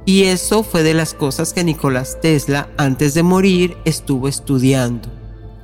y 0.06 0.24
eso 0.24 0.64
fue 0.64 0.84
de 0.84 0.94
las 0.94 1.14
cosas 1.14 1.54
que 1.54 1.64
Nicolás 1.64 2.20
Tesla 2.22 2.70
antes 2.78 3.14
de 3.14 3.24
morir 3.24 3.78
estuvo 3.86 4.28
estudiando. 4.28 5.10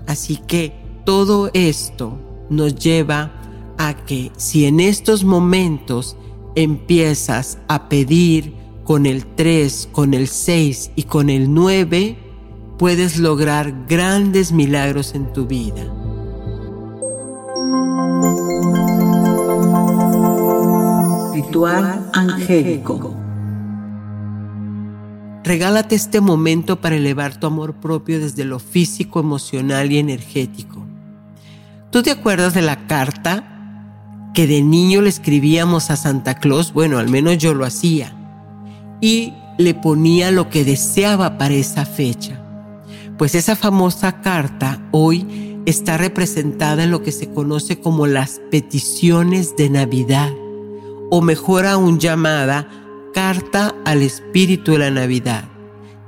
Así 0.07 0.37
que 0.37 0.73
todo 1.05 1.51
esto 1.53 2.17
nos 2.49 2.75
lleva 2.75 3.31
a 3.77 3.93
que 4.05 4.31
si 4.37 4.65
en 4.65 4.79
estos 4.79 5.23
momentos 5.23 6.15
empiezas 6.55 7.57
a 7.67 7.89
pedir 7.89 8.53
con 8.83 9.05
el 9.05 9.25
3, 9.25 9.89
con 9.91 10.13
el 10.13 10.27
6 10.27 10.91
y 10.95 11.03
con 11.03 11.29
el 11.29 11.53
9, 11.53 12.17
puedes 12.77 13.17
lograr 13.17 13.85
grandes 13.87 14.51
milagros 14.51 15.13
en 15.13 15.31
tu 15.33 15.45
vida. 15.45 15.83
Ritual 21.33 22.09
angélico. 22.13 23.08
Regálate 25.43 25.95
este 25.95 26.21
momento 26.21 26.81
para 26.81 26.97
elevar 26.97 27.39
tu 27.39 27.47
amor 27.47 27.75
propio 27.75 28.19
desde 28.19 28.45
lo 28.45 28.59
físico, 28.59 29.19
emocional 29.19 29.91
y 29.91 29.97
energético. 29.97 30.85
¿Tú 31.91 32.03
te 32.03 32.11
acuerdas 32.11 32.53
de 32.53 32.61
la 32.61 32.87
carta 32.87 34.31
que 34.33 34.47
de 34.47 34.61
niño 34.61 35.01
le 35.01 35.09
escribíamos 35.09 35.89
a 35.89 35.95
Santa 35.95 36.35
Claus? 36.35 36.73
Bueno, 36.73 36.99
al 36.99 37.09
menos 37.09 37.37
yo 37.37 37.53
lo 37.53 37.65
hacía. 37.65 38.13
Y 39.01 39.33
le 39.57 39.73
ponía 39.73 40.31
lo 40.31 40.49
que 40.49 40.65
deseaba 40.65 41.37
para 41.37 41.53
esa 41.53 41.85
fecha. 41.85 42.41
Pues 43.17 43.33
esa 43.35 43.55
famosa 43.55 44.21
carta 44.21 44.81
hoy 44.91 45.59
está 45.65 45.97
representada 45.97 46.83
en 46.83 46.91
lo 46.91 47.01
que 47.01 47.11
se 47.11 47.29
conoce 47.29 47.79
como 47.79 48.07
las 48.07 48.39
peticiones 48.51 49.55
de 49.57 49.69
Navidad, 49.69 50.31
o 51.09 51.21
mejor 51.21 51.65
aún 51.65 51.99
llamada 51.99 52.67
Carta 53.13 53.75
al 53.85 54.01
Espíritu 54.01 54.73
de 54.73 54.79
la 54.79 54.91
Navidad, 54.91 55.45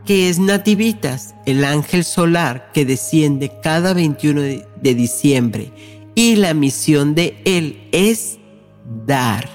que 0.06 0.30
es 0.30 0.40
Nativitas, 0.40 1.36
el 1.46 1.64
ángel 1.64 2.04
solar 2.04 2.72
que 2.74 2.86
desciende 2.86 3.52
cada 3.62 3.94
21 3.94 4.42
de 4.42 4.96
diciembre, 4.96 5.72
y 6.16 6.36
la 6.36 6.54
misión 6.54 7.16
de 7.16 7.42
él 7.46 7.88
es 7.92 8.40
dar. 9.06 9.50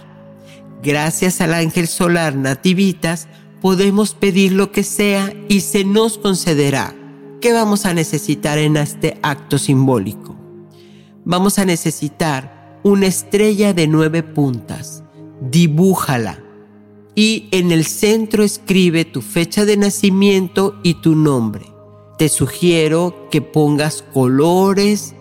Gracias 0.83 1.41
al 1.41 1.55
ángel 1.55 1.87
solar 1.87 2.35
Nativitas, 2.37 3.29
podemos 3.61 4.15
pedir 4.15 4.53
lo 4.53 4.73
que 4.73 4.83
sea 4.83 5.33
y 5.49 5.61
se 5.61 5.85
nos 5.85 6.19
concederá. 6.19 6.95
¿Qué 7.41 7.53
vamos 7.53 7.87
a 7.87 7.95
necesitar 7.95 8.59
en 8.59 8.77
este 8.77 9.19
acto 9.23 9.59
simbólico? 9.59 10.37
Vamos 11.25 11.59
a 11.59 11.65
necesitar 11.65 12.79
una 12.83 13.07
estrella 13.07 13.73
de 13.73 13.89
nueve 13.89 14.23
puntas. 14.23 15.03
Dibújala. 15.41 16.46
Y 17.17 17.49
en 17.51 17.73
el 17.73 17.85
centro 17.85 18.45
escribe 18.45 19.05
tu 19.05 19.23
fecha 19.23 19.65
de 19.65 19.77
nacimiento 19.77 20.79
y 20.85 20.95
tu 20.95 21.17
nombre. 21.17 21.67
Te 22.19 22.29
sugiero 22.29 23.29
que 23.31 23.43
pongas 23.43 24.05
colores 24.13 25.15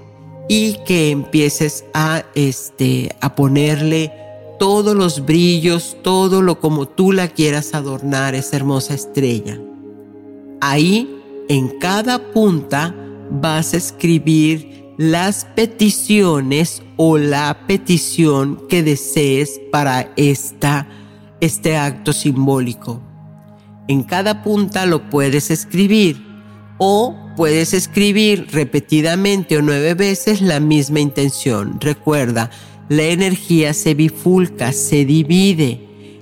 y 0.48 0.78
que 0.86 1.10
empieces 1.10 1.86
a, 1.94 2.24
este, 2.36 3.16
a 3.22 3.34
ponerle 3.34 4.12
todos 4.60 4.96
los 4.96 5.26
brillos, 5.26 5.98
todo 6.04 6.42
lo 6.42 6.60
como 6.60 6.88
tú 6.88 7.12
la 7.12 7.30
quieras 7.30 7.74
adornar, 7.74 8.36
esa 8.36 8.58
hermosa 8.58 8.94
estrella. 8.94 9.60
Ahí, 10.62 11.20
en 11.50 11.80
cada 11.80 12.32
punta, 12.32 12.96
vas 13.32 13.74
a 13.74 13.78
escribir 13.78 14.86
las 14.98 15.46
peticiones 15.46 16.82
o 16.98 17.18
la 17.18 17.66
petición 17.68 18.62
que 18.70 18.84
desees 18.84 19.60
para 19.72 20.14
esta, 20.16 20.88
este 21.42 21.78
acto 21.78 22.14
simbólico. 22.14 23.02
En 23.88 24.04
cada 24.04 24.44
punta 24.44 24.86
lo 24.86 25.10
puedes 25.10 25.52
escribir 25.52 26.26
o 26.78 27.16
puedes 27.36 27.74
escribir 27.74 28.48
repetidamente 28.52 29.58
o 29.58 29.62
nueve 29.62 29.94
veces 29.94 30.42
la 30.42 30.60
misma 30.60 31.00
intención. 31.00 31.80
Recuerda, 31.80 32.50
la 32.90 33.04
energía 33.04 33.74
se 33.74 33.94
bifulca, 33.94 34.72
se 34.72 35.06
divide. 35.06 35.82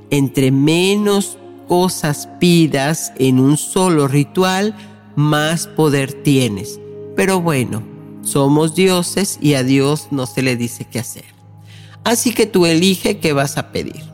Entre 0.09 0.51
menos 0.51 1.37
cosas 1.67 2.29
pidas 2.39 3.13
en 3.17 3.39
un 3.39 3.57
solo 3.57 4.07
ritual, 4.07 4.75
más 5.15 5.67
poder 5.67 6.13
tienes. 6.13 6.79
Pero 7.15 7.41
bueno, 7.41 7.83
somos 8.21 8.75
dioses 8.75 9.39
y 9.41 9.53
a 9.55 9.63
Dios 9.63 10.07
no 10.11 10.25
se 10.25 10.41
le 10.41 10.55
dice 10.55 10.85
qué 10.85 10.99
hacer. 10.99 11.25
Así 12.03 12.33
que 12.33 12.45
tú 12.45 12.65
elige 12.65 13.19
qué 13.19 13.33
vas 13.33 13.57
a 13.57 13.71
pedir. 13.71 14.12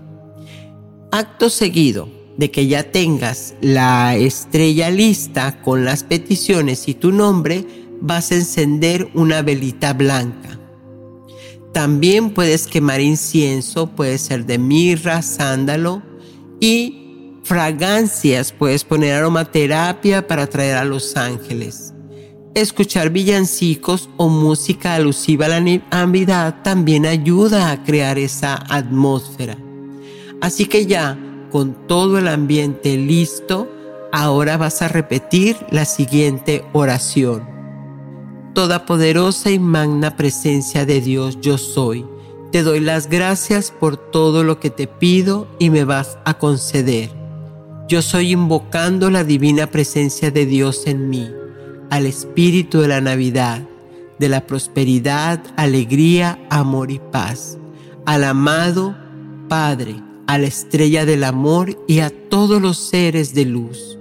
Acto 1.11 1.49
seguido 1.49 2.07
de 2.37 2.51
que 2.51 2.67
ya 2.67 2.83
tengas 2.83 3.55
la 3.61 4.15
estrella 4.15 4.89
lista 4.91 5.61
con 5.61 5.83
las 5.83 6.03
peticiones 6.03 6.87
y 6.87 6.93
tu 6.93 7.11
nombre, 7.11 7.65
vas 7.99 8.31
a 8.31 8.35
encender 8.35 9.09
una 9.13 9.41
velita 9.41 9.93
blanca. 9.93 10.59
También 11.73 12.31
puedes 12.31 12.67
quemar 12.67 13.01
incienso, 13.01 13.87
puede 13.87 14.17
ser 14.17 14.45
de 14.45 14.57
mirra, 14.57 15.21
sándalo 15.21 16.01
y 16.59 17.35
fragancias. 17.43 18.51
Puedes 18.51 18.83
poner 18.83 19.15
aromaterapia 19.15 20.27
para 20.27 20.43
atraer 20.43 20.77
a 20.77 20.85
los 20.85 21.17
ángeles. 21.17 21.93
Escuchar 22.55 23.09
villancicos 23.09 24.09
o 24.17 24.29
música 24.29 24.95
alusiva 24.95 25.47
a 25.47 25.49
la 25.49 25.59
Navidad 25.59 26.61
también 26.63 27.05
ayuda 27.05 27.71
a 27.71 27.83
crear 27.83 28.17
esa 28.17 28.55
atmósfera. 28.69 29.57
Así 30.41 30.65
que 30.65 30.85
ya, 30.85 31.17
con 31.51 31.87
todo 31.87 32.17
el 32.17 32.27
ambiente 32.27 32.97
listo, 32.97 33.67
ahora 34.11 34.57
vas 34.57 34.81
a 34.81 34.87
repetir 34.87 35.57
la 35.71 35.85
siguiente 35.85 36.65
oración 36.73 37.59
todopoderosa 38.59 39.51
y 39.51 39.57
magna 39.57 40.17
presencia 40.17 40.85
de 40.85 40.99
Dios 40.99 41.39
yo 41.39 41.57
soy. 41.57 42.05
Te 42.51 42.61
doy 42.61 42.81
las 42.81 43.07
gracias 43.09 43.71
por 43.71 43.95
todo 43.95 44.43
lo 44.43 44.59
que 44.59 44.69
te 44.69 44.85
pido 44.85 45.47
y 45.59 45.69
me 45.69 45.85
vas 45.85 46.17
a 46.25 46.33
conceder. 46.33 47.09
Yo 47.87 48.01
soy 48.01 48.33
invocando 48.33 49.09
la 49.09 49.23
divina 49.23 49.67
presencia 49.67 50.29
de 50.29 50.45
Dios 50.45 50.87
en 50.87 51.09
mí, 51.09 51.31
al 51.89 52.05
Espíritu 52.05 52.81
de 52.81 52.89
la 52.89 52.99
Navidad, 52.99 53.61
de 54.19 54.27
la 54.27 54.45
prosperidad, 54.45 55.41
alegría, 55.55 56.37
amor 56.49 56.91
y 56.91 56.99
paz, 56.99 57.57
al 58.05 58.25
amado 58.25 58.93
Padre, 59.47 59.95
a 60.29 60.37
la 60.37 60.45
estrella 60.45 61.07
del 61.07 61.23
amor 61.23 61.83
y 61.87 62.01
a 62.01 62.11
todos 62.11 62.61
los 62.61 62.77
seres 62.77 63.33
de 63.33 63.45
luz, 63.45 63.97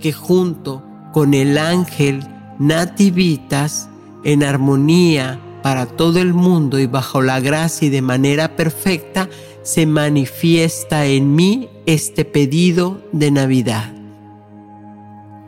que 0.00 0.12
junto 0.12 0.84
con 1.12 1.34
el 1.34 1.58
ángel 1.58 2.24
nativitas 2.60 3.88
en 4.22 4.44
armonía 4.44 5.40
para 5.64 5.86
todo 5.86 6.20
el 6.20 6.34
mundo 6.34 6.78
y 6.78 6.86
bajo 6.86 7.20
la 7.20 7.40
gracia 7.40 7.88
y 7.88 7.90
de 7.90 8.00
manera 8.00 8.54
perfecta, 8.54 9.28
se 9.64 9.86
manifiesta 9.86 11.06
en 11.06 11.34
mí 11.34 11.68
este 11.84 12.24
pedido 12.24 13.02
de 13.10 13.32
Navidad. 13.32 13.92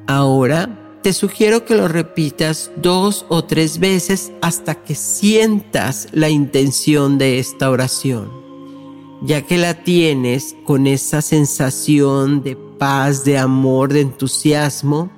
Ahora 0.08 0.98
te 1.00 1.12
sugiero 1.12 1.64
que 1.64 1.76
lo 1.76 1.86
repitas 1.86 2.72
dos 2.74 3.24
o 3.28 3.44
tres 3.44 3.78
veces 3.78 4.32
hasta 4.42 4.74
que 4.82 4.96
sientas 4.96 6.08
la 6.10 6.28
intención 6.28 7.18
de 7.18 7.38
esta 7.38 7.70
oración. 7.70 8.47
Ya 9.20 9.42
que 9.42 9.58
la 9.58 9.74
tienes 9.74 10.54
con 10.64 10.86
esa 10.86 11.22
sensación 11.22 12.42
de 12.42 12.56
paz, 12.56 13.24
de 13.24 13.36
amor, 13.36 13.92
de 13.92 14.02
entusiasmo, 14.02 15.10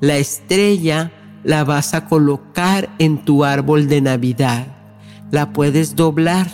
la 0.00 0.16
estrella 0.16 1.12
la 1.44 1.64
vas 1.64 1.94
a 1.94 2.06
colocar 2.06 2.88
en 2.98 3.24
tu 3.24 3.44
árbol 3.44 3.88
de 3.88 4.00
Navidad. 4.00 4.66
La 5.30 5.52
puedes 5.52 5.96
doblar 5.96 6.46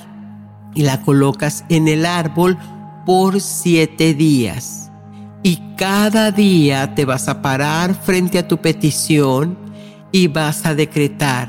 y 0.75 0.83
la 0.83 1.03
colocas 1.03 1.65
en 1.69 1.89
el 1.89 2.07
árbol 2.07 2.57
por 3.05 3.41
siete 3.41 4.15
días. 4.15 4.91
Y 5.43 5.61
cada 5.77 6.31
día 6.31 6.95
te 6.95 7.05
vas 7.05 7.29
a 7.29 7.43
parar 7.43 7.95
frente 7.95 8.39
a 8.39 8.49
tu 8.49 8.59
petición 8.59 9.59
y 10.11 10.29
vas 10.29 10.65
a 10.65 10.75
decretar, 10.75 11.49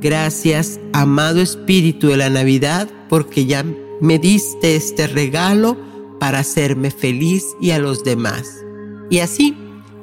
gracias 0.00 0.78
amado 0.92 1.40
Espíritu 1.40 2.08
de 2.08 2.18
la 2.18 2.28
Navidad, 2.28 2.88
porque 3.08 3.46
ya 3.46 3.64
me 4.00 4.18
diste 4.18 4.76
este 4.76 5.06
regalo 5.06 5.76
para 6.20 6.40
hacerme 6.40 6.90
feliz 6.90 7.44
y 7.60 7.70
a 7.70 7.78
los 7.78 8.04
demás. 8.04 8.64
Y 9.10 9.18
así 9.18 9.56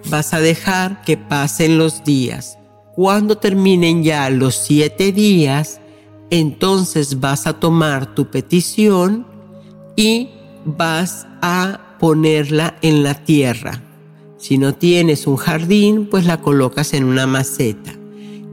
vas 0.10 0.34
a 0.34 0.40
dejar 0.40 1.02
que 1.04 1.18
pasen 1.18 1.78
los 1.78 2.04
días. 2.04 2.58
Cuando 2.96 3.38
terminen 3.38 4.04
ya 4.04 4.30
los 4.30 4.56
siete 4.56 5.12
días, 5.12 5.82
entonces 6.30 7.20
vas 7.20 7.48
a 7.48 7.60
tomar 7.60 8.16
tu 8.16 8.30
petición 8.30 9.28
y 9.96 10.30
vas 10.66 11.28
a 11.42 11.98
ponerla 12.00 12.78
en 12.82 13.04
la 13.04 13.24
tierra. 13.24 13.82
Si 14.38 14.58
no 14.58 14.74
tienes 14.76 15.28
un 15.28 15.38
jardín, 15.38 16.08
pues 16.10 16.26
la 16.26 16.42
colocas 16.42 16.94
en 16.94 17.04
una 17.06 17.28
maceta. 17.28 17.94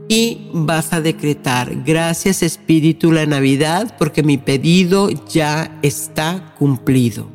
Y 0.09 0.49
vas 0.53 0.93
a 0.93 1.01
decretar, 1.01 1.83
gracias 1.83 2.43
Espíritu 2.43 3.11
la 3.11 3.25
Navidad, 3.25 3.95
porque 3.97 4.21
mi 4.21 4.37
pedido 4.37 5.09
ya 5.09 5.79
está 5.81 6.53
cumplido. 6.57 7.27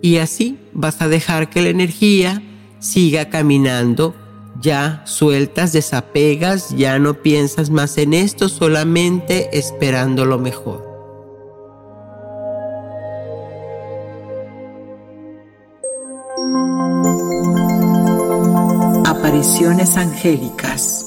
Y 0.00 0.16
así 0.16 0.58
vas 0.72 1.02
a 1.02 1.08
dejar 1.08 1.50
que 1.50 1.62
la 1.62 1.70
energía 1.70 2.42
siga 2.78 3.28
caminando, 3.28 4.14
ya 4.60 5.02
sueltas, 5.04 5.72
desapegas, 5.72 6.76
ya 6.76 6.98
no 6.98 7.14
piensas 7.14 7.70
más 7.70 7.98
en 7.98 8.14
esto, 8.14 8.48
solamente 8.48 9.56
esperando 9.56 10.24
lo 10.24 10.38
mejor. 10.38 10.90
Apariciones 19.04 19.96
angélicas. 19.96 21.01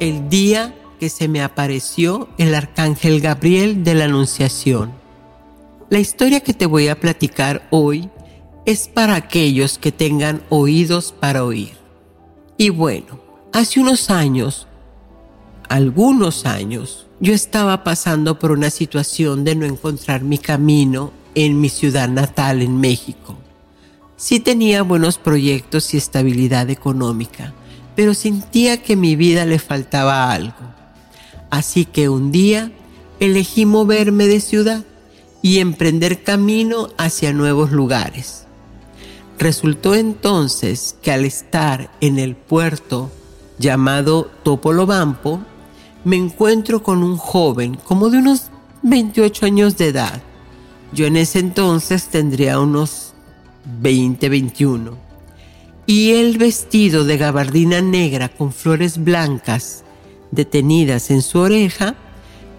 El 0.00 0.28
día 0.28 0.74
que 1.00 1.08
se 1.08 1.28
me 1.28 1.42
apareció 1.42 2.28
el 2.38 2.54
arcángel 2.54 3.20
Gabriel 3.20 3.82
de 3.84 3.94
la 3.94 4.04
Anunciación. 4.04 4.92
La 5.90 5.98
historia 5.98 6.40
que 6.40 6.54
te 6.54 6.66
voy 6.66 6.88
a 6.88 7.00
platicar 7.00 7.66
hoy 7.70 8.10
es 8.64 8.88
para 8.88 9.14
aquellos 9.14 9.78
que 9.78 9.92
tengan 9.92 10.42
oídos 10.50 11.12
para 11.12 11.44
oír. 11.44 11.76
Y 12.56 12.70
bueno, 12.70 13.20
hace 13.52 13.80
unos 13.80 14.10
años 14.10 14.68
algunos 15.68 16.46
años 16.46 17.06
yo 17.20 17.34
estaba 17.34 17.84
pasando 17.84 18.38
por 18.38 18.52
una 18.52 18.70
situación 18.70 19.44
de 19.44 19.54
no 19.54 19.66
encontrar 19.66 20.22
mi 20.22 20.38
camino 20.38 21.12
en 21.34 21.60
mi 21.60 21.68
ciudad 21.68 22.08
natal 22.08 22.62
en 22.62 22.80
México. 22.80 23.36
Sí 24.16 24.40
tenía 24.40 24.82
buenos 24.82 25.18
proyectos 25.18 25.92
y 25.92 25.98
estabilidad 25.98 26.70
económica, 26.70 27.52
pero 27.98 28.14
sentía 28.14 28.80
que 28.80 28.94
mi 28.94 29.16
vida 29.16 29.44
le 29.44 29.58
faltaba 29.58 30.30
algo. 30.30 30.54
Así 31.50 31.84
que 31.84 32.08
un 32.08 32.30
día 32.30 32.70
elegí 33.18 33.66
moverme 33.66 34.28
de 34.28 34.40
ciudad 34.40 34.84
y 35.42 35.58
emprender 35.58 36.22
camino 36.22 36.90
hacia 36.96 37.32
nuevos 37.32 37.72
lugares. 37.72 38.46
Resultó 39.36 39.96
entonces 39.96 40.94
que 41.02 41.10
al 41.10 41.24
estar 41.24 41.90
en 42.00 42.20
el 42.20 42.36
puerto 42.36 43.10
llamado 43.58 44.30
Topolobampo, 44.44 45.40
me 46.04 46.14
encuentro 46.14 46.84
con 46.84 47.02
un 47.02 47.16
joven 47.16 47.74
como 47.82 48.10
de 48.10 48.18
unos 48.18 48.52
28 48.84 49.44
años 49.44 49.76
de 49.76 49.88
edad. 49.88 50.22
Yo 50.92 51.06
en 51.06 51.16
ese 51.16 51.40
entonces 51.40 52.06
tendría 52.06 52.60
unos 52.60 53.14
20, 53.80 54.28
21. 54.28 55.07
Y 55.90 56.10
él 56.10 56.36
vestido 56.36 57.04
de 57.04 57.16
gabardina 57.16 57.80
negra 57.80 58.28
con 58.28 58.52
flores 58.52 59.02
blancas 59.02 59.84
detenidas 60.30 61.10
en 61.10 61.22
su 61.22 61.38
oreja, 61.38 61.94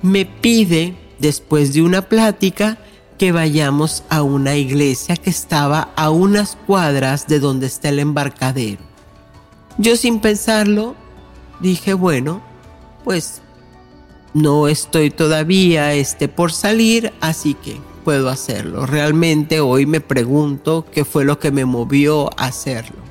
me 0.01 0.25
pide, 0.25 0.95
después 1.19 1.71
de 1.75 1.83
una 1.83 2.01
plática, 2.01 2.79
que 3.19 3.31
vayamos 3.31 4.03
a 4.09 4.23
una 4.23 4.55
iglesia 4.55 5.15
que 5.15 5.29
estaba 5.29 5.91
a 5.95 6.09
unas 6.09 6.57
cuadras 6.65 7.27
de 7.27 7.39
donde 7.39 7.67
está 7.67 7.89
el 7.89 7.99
embarcadero. 7.99 8.81
Yo 9.77 9.95
sin 9.95 10.21
pensarlo 10.21 10.95
dije, 11.59 11.93
bueno, 11.93 12.41
pues 13.03 13.43
no 14.33 14.67
estoy 14.67 15.11
todavía 15.11 15.93
este, 15.93 16.29
por 16.29 16.51
salir, 16.51 17.13
así 17.21 17.53
que 17.53 17.79
puedo 18.03 18.27
hacerlo. 18.27 18.87
Realmente 18.87 19.59
hoy 19.59 19.85
me 19.85 20.01
pregunto 20.01 20.87
qué 20.91 21.05
fue 21.05 21.25
lo 21.25 21.37
que 21.37 21.51
me 21.51 21.65
movió 21.65 22.31
a 22.39 22.45
hacerlo. 22.45 23.08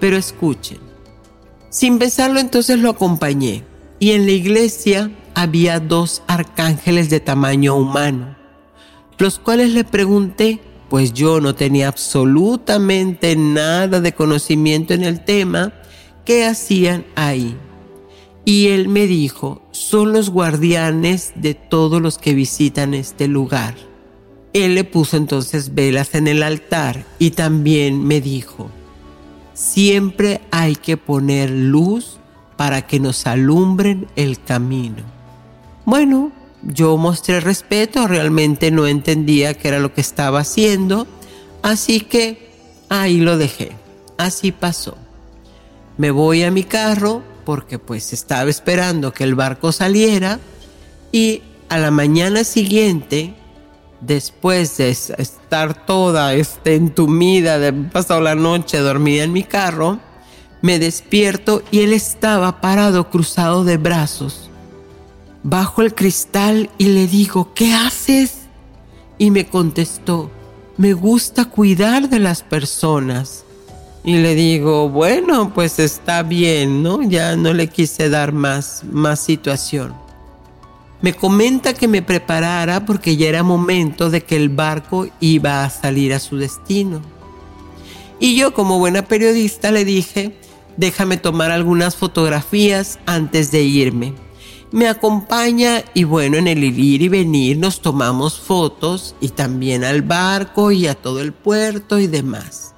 Pero 0.00 0.16
escuchen, 0.16 0.78
sin 1.70 1.98
pensarlo 1.98 2.40
entonces 2.40 2.78
lo 2.78 2.90
acompañé 2.90 3.64
y 3.98 4.12
en 4.12 4.26
la 4.26 4.32
iglesia 4.32 5.10
había 5.34 5.80
dos 5.80 6.22
arcángeles 6.26 7.10
de 7.10 7.20
tamaño 7.20 7.76
humano, 7.76 8.36
los 9.18 9.38
cuales 9.38 9.72
le 9.72 9.84
pregunté, 9.84 10.60
pues 10.88 11.12
yo 11.12 11.40
no 11.40 11.54
tenía 11.54 11.88
absolutamente 11.88 13.36
nada 13.36 14.00
de 14.00 14.14
conocimiento 14.14 14.94
en 14.94 15.04
el 15.04 15.24
tema, 15.24 15.72
qué 16.24 16.44
hacían 16.44 17.04
ahí. 17.14 17.56
Y 18.44 18.68
él 18.68 18.88
me 18.88 19.06
dijo, 19.06 19.62
son 19.72 20.12
los 20.12 20.30
guardianes 20.30 21.32
de 21.34 21.54
todos 21.54 22.00
los 22.00 22.18
que 22.18 22.32
visitan 22.32 22.94
este 22.94 23.26
lugar. 23.26 23.74
Él 24.52 24.74
le 24.74 24.84
puso 24.84 25.16
entonces 25.16 25.74
velas 25.74 26.14
en 26.14 26.28
el 26.28 26.42
altar 26.42 27.04
y 27.18 27.30
también 27.30 28.06
me 28.06 28.20
dijo, 28.20 28.70
siempre 29.56 30.42
hay 30.50 30.76
que 30.76 30.98
poner 30.98 31.48
luz 31.48 32.18
para 32.56 32.86
que 32.86 33.00
nos 33.00 33.26
alumbren 33.26 34.06
el 34.14 34.40
camino. 34.42 35.02
Bueno, 35.86 36.30
yo 36.62 36.96
mostré 36.98 37.40
respeto, 37.40 38.06
realmente 38.06 38.70
no 38.70 38.86
entendía 38.86 39.54
qué 39.54 39.68
era 39.68 39.78
lo 39.78 39.94
que 39.94 40.02
estaba 40.02 40.40
haciendo, 40.40 41.06
así 41.62 42.00
que 42.00 42.50
ahí 42.90 43.18
lo 43.18 43.38
dejé. 43.38 43.72
Así 44.18 44.52
pasó. 44.52 44.96
Me 45.96 46.10
voy 46.10 46.42
a 46.42 46.50
mi 46.50 46.62
carro, 46.62 47.22
porque 47.46 47.78
pues 47.78 48.12
estaba 48.12 48.50
esperando 48.50 49.14
que 49.14 49.24
el 49.24 49.34
barco 49.34 49.72
saliera 49.72 50.38
y 51.12 51.42
a 51.70 51.78
la 51.78 51.90
mañana 51.90 52.44
siguiente, 52.44 53.34
después 54.00 54.76
de 54.76 54.90
estar 54.90 55.86
toda 55.86 56.34
este, 56.34 56.74
entumida, 56.74 57.58
de 57.58 57.72
pasado 57.72 58.20
la 58.20 58.34
noche 58.34 58.78
dormida 58.78 59.24
en 59.24 59.32
mi 59.32 59.42
carro, 59.42 59.98
me 60.62 60.78
despierto 60.78 61.62
y 61.70 61.80
él 61.80 61.92
estaba 61.92 62.60
parado 62.60 63.10
cruzado 63.10 63.64
de 63.64 63.76
brazos. 63.76 64.50
Bajo 65.42 65.82
el 65.82 65.94
cristal 65.94 66.70
y 66.78 66.86
le 66.86 67.06
digo, 67.06 67.52
¿qué 67.54 67.72
haces? 67.72 68.46
Y 69.18 69.30
me 69.30 69.46
contestó, 69.46 70.30
me 70.76 70.92
gusta 70.92 71.44
cuidar 71.46 72.08
de 72.08 72.18
las 72.18 72.42
personas. 72.42 73.44
Y 74.04 74.18
le 74.18 74.34
digo, 74.34 74.88
bueno, 74.88 75.52
pues 75.52 75.78
está 75.78 76.22
bien, 76.22 76.82
¿no? 76.82 77.02
Ya 77.02 77.36
no 77.36 77.52
le 77.52 77.68
quise 77.68 78.08
dar 78.08 78.32
más, 78.32 78.82
más 78.90 79.20
situación. 79.20 80.05
Me 81.02 81.12
comenta 81.12 81.74
que 81.74 81.88
me 81.88 82.02
preparara 82.02 82.86
porque 82.86 83.16
ya 83.16 83.28
era 83.28 83.42
momento 83.42 84.10
de 84.10 84.22
que 84.22 84.36
el 84.36 84.48
barco 84.48 85.08
iba 85.20 85.64
a 85.64 85.70
salir 85.70 86.14
a 86.14 86.20
su 86.20 86.36
destino. 86.36 87.02
Y 88.18 88.36
yo 88.36 88.54
como 88.54 88.78
buena 88.78 89.02
periodista 89.02 89.70
le 89.70 89.84
dije, 89.84 90.38
déjame 90.76 91.18
tomar 91.18 91.50
algunas 91.50 91.96
fotografías 91.96 92.98
antes 93.04 93.50
de 93.50 93.62
irme. 93.62 94.14
Me 94.72 94.88
acompaña 94.88 95.84
y 95.94 96.04
bueno, 96.04 96.38
en 96.38 96.48
el 96.48 96.64
ir 96.64 97.02
y 97.02 97.08
venir 97.08 97.58
nos 97.58 97.80
tomamos 97.82 98.40
fotos 98.40 99.14
y 99.20 99.28
también 99.28 99.84
al 99.84 100.02
barco 100.02 100.72
y 100.72 100.86
a 100.86 100.94
todo 100.94 101.20
el 101.20 101.32
puerto 101.32 101.98
y 101.98 102.06
demás. 102.06 102.74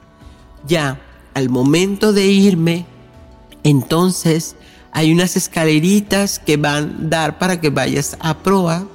Ya, 0.67 1.01
al 1.35 1.49
momento 1.49 2.13
de 2.13 2.27
irme, 2.27 2.85
entonces 3.63 4.57
hay 4.93 5.13
unas 5.13 5.37
escaleritas 5.37 6.39
que 6.39 6.57
van 6.57 6.85
a 6.85 7.09
dar 7.09 7.39
para 7.39 7.61
que 7.61 7.71
vayas 7.71 8.17
a 8.21 8.39
proa 8.39 8.87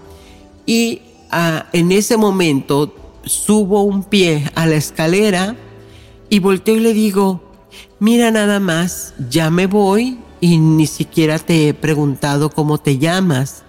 y 0.65 1.01
ah, 1.31 1.67
en 1.73 1.91
ese 1.91 2.17
momento 2.17 2.95
subo 3.25 3.83
un 3.83 4.03
pie 4.03 4.51
a 4.55 4.65
la 4.65 4.75
escalera 4.75 5.55
y 6.29 6.39
volteo 6.39 6.75
y 6.75 6.79
le 6.79 6.93
digo, 6.93 7.43
mira 7.99 8.31
nada 8.31 8.59
más, 8.59 9.13
ya 9.29 9.49
me 9.49 9.67
voy 9.67 10.19
y 10.41 10.57
ni 10.57 10.87
siquiera 10.87 11.39
te 11.39 11.69
he 11.69 11.73
preguntado 11.73 12.49
cómo 12.49 12.77
te 12.77 12.97
llamas. 12.97 13.63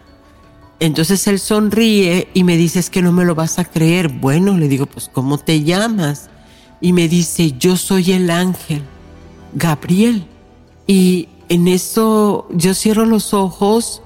Entonces 0.80 1.26
él 1.28 1.38
sonríe 1.38 2.28
y 2.34 2.42
me 2.42 2.56
dice, 2.56 2.80
es 2.80 2.90
que 2.90 3.02
no 3.02 3.12
me 3.12 3.24
lo 3.24 3.34
vas 3.34 3.58
a 3.58 3.64
creer. 3.64 4.08
Bueno, 4.08 4.58
le 4.58 4.68
digo, 4.68 4.86
pues 4.86 5.08
¿cómo 5.12 5.38
te 5.38 5.62
llamas? 5.62 6.30
y 6.84 6.92
me 6.92 7.08
dice, 7.08 7.52
yo 7.58 7.78
soy 7.78 8.12
el 8.12 8.28
ángel, 8.28 8.82
Gabriel. 9.54 10.26
Y 10.86 11.28
en 11.48 11.68
eso 11.68 12.46
yo 12.50 12.74
cierro 12.74 13.04
los 13.04 13.34
ojos, 13.34 14.02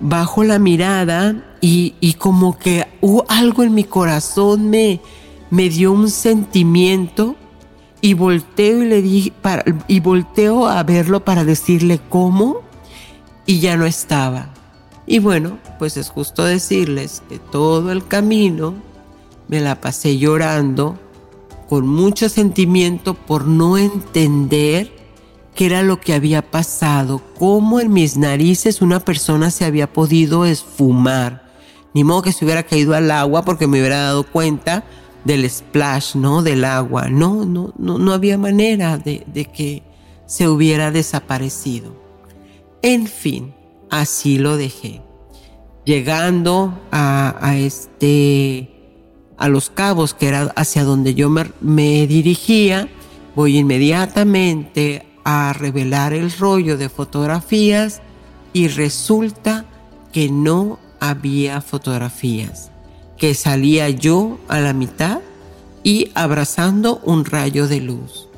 bajo 0.00 0.44
la 0.44 0.58
mirada 0.58 1.56
y, 1.60 2.14
como 2.18 2.58
que 2.58 2.86
algo 3.28 3.62
en 3.62 3.74
mi 3.74 3.84
corazón 3.84 4.68
me, 4.68 5.00
me 5.50 5.70
dio 5.70 5.92
un 5.92 6.10
sentimiento 6.10 7.36
y 8.00 8.12
volteo 8.12 8.82
y 8.82 8.86
le 8.86 9.00
di 9.02 9.32
y 9.88 10.00
volteo 10.00 10.66
a 10.66 10.82
verlo 10.82 11.24
para 11.24 11.44
decirle 11.44 12.00
cómo 12.10 12.60
y 13.46 13.60
ya 13.60 13.76
no 13.76 13.86
estaba. 13.86 14.50
Y 15.06 15.20
bueno, 15.20 15.58
pues 15.78 15.96
es 15.96 16.10
justo 16.10 16.44
decirles 16.44 17.22
que 17.28 17.38
todo 17.38 17.92
el 17.92 18.06
camino 18.06 18.74
me 19.48 19.60
la 19.60 19.80
pasé 19.80 20.18
llorando 20.18 20.98
con 21.68 21.86
mucho 21.86 22.28
sentimiento 22.28 23.14
por 23.14 23.46
no 23.46 23.78
entender 23.78 24.93
qué 25.54 25.66
era 25.66 25.82
lo 25.82 26.00
que 26.00 26.14
había 26.14 26.42
pasado, 26.42 27.22
cómo 27.38 27.80
en 27.80 27.92
mis 27.92 28.16
narices 28.16 28.82
una 28.82 29.00
persona 29.00 29.50
se 29.50 29.64
había 29.64 29.92
podido 29.92 30.44
esfumar. 30.44 31.44
Ni 31.94 32.02
modo 32.02 32.22
que 32.22 32.32
se 32.32 32.44
hubiera 32.44 32.64
caído 32.64 32.94
al 32.94 33.10
agua 33.10 33.44
porque 33.44 33.66
me 33.66 33.78
hubiera 33.78 33.98
dado 33.98 34.24
cuenta 34.24 34.84
del 35.24 35.48
splash, 35.48 36.16
¿no? 36.16 36.42
Del 36.42 36.64
agua. 36.64 37.08
No, 37.08 37.44
no, 37.44 37.72
no, 37.78 37.98
no 37.98 38.12
había 38.12 38.36
manera 38.36 38.98
de, 38.98 39.24
de 39.32 39.44
que 39.44 39.82
se 40.26 40.48
hubiera 40.48 40.90
desaparecido. 40.90 41.94
En 42.82 43.06
fin, 43.06 43.54
así 43.90 44.38
lo 44.38 44.56
dejé. 44.56 45.02
Llegando 45.84 46.80
a, 46.90 47.36
a 47.40 47.56
este 47.56 48.74
a 49.36 49.48
Los 49.48 49.70
Cabos, 49.70 50.14
que 50.14 50.28
era 50.28 50.52
hacia 50.56 50.84
donde 50.84 51.14
yo 51.14 51.28
me, 51.30 52.06
dirigía, 52.06 52.88
voy 53.34 53.58
inmediatamente 53.58 55.06
a 55.24 55.52
revelar 55.52 56.12
el 56.12 56.30
rollo 56.30 56.76
de 56.76 56.88
fotografías 56.88 58.02
y 58.52 58.68
resulta 58.68 59.64
que 60.12 60.30
no 60.30 60.78
había 61.00 61.60
fotografías, 61.60 62.70
que 63.16 63.34
salía 63.34 63.88
yo 63.90 64.38
a 64.48 64.60
la 64.60 64.72
mitad 64.72 65.20
y 65.82 66.10
abrazando 66.14 67.00
un 67.04 67.24
rayo 67.24 67.66
de 67.66 67.80
luz. 67.80 68.28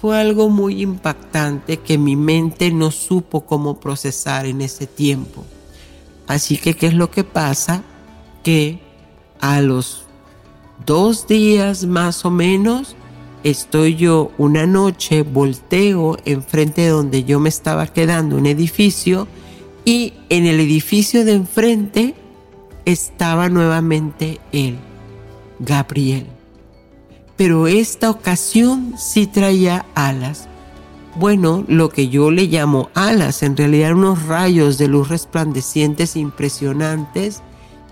Fue 0.00 0.18
algo 0.18 0.48
muy 0.48 0.80
impactante 0.80 1.78
que 1.78 1.98
mi 1.98 2.16
mente 2.16 2.70
no 2.70 2.90
supo 2.90 3.42
cómo 3.44 3.80
procesar 3.80 4.46
en 4.46 4.62
ese 4.62 4.86
tiempo. 4.86 5.44
Así 6.26 6.56
que, 6.56 6.74
¿qué 6.74 6.86
es 6.86 6.94
lo 6.94 7.10
que 7.10 7.24
pasa? 7.24 7.82
Que 8.42 8.80
a 9.40 9.60
los 9.60 10.04
dos 10.86 11.26
días 11.26 11.84
más 11.84 12.24
o 12.24 12.30
menos, 12.30 12.96
estoy 13.44 13.96
yo 13.96 14.32
una 14.38 14.66
noche, 14.66 15.22
volteo 15.22 16.16
enfrente 16.24 16.82
de 16.82 16.88
donde 16.88 17.24
yo 17.24 17.40
me 17.40 17.48
estaba 17.48 17.86
quedando, 17.86 18.36
un 18.36 18.46
edificio, 18.46 19.26
Y 19.84 20.12
en 20.28 20.44
el 20.44 20.60
edificio 20.60 21.24
de 21.24 21.32
enfrente 21.32 22.14
estaba 22.84 23.48
nuevamente 23.48 24.38
él, 24.52 24.76
Gabriel. 25.58 26.26
Pero 27.36 27.66
esta 27.66 28.10
ocasión 28.10 28.94
sí 28.98 29.26
traía 29.26 29.86
alas. 29.94 30.48
Bueno, 31.16 31.64
lo 31.66 31.88
que 31.88 32.08
yo 32.08 32.30
le 32.30 32.44
llamo 32.44 32.90
alas, 32.94 33.42
en 33.42 33.56
realidad 33.56 33.92
unos 33.92 34.26
rayos 34.26 34.76
de 34.76 34.88
luz 34.88 35.08
resplandecientes 35.08 36.14
impresionantes 36.14 37.42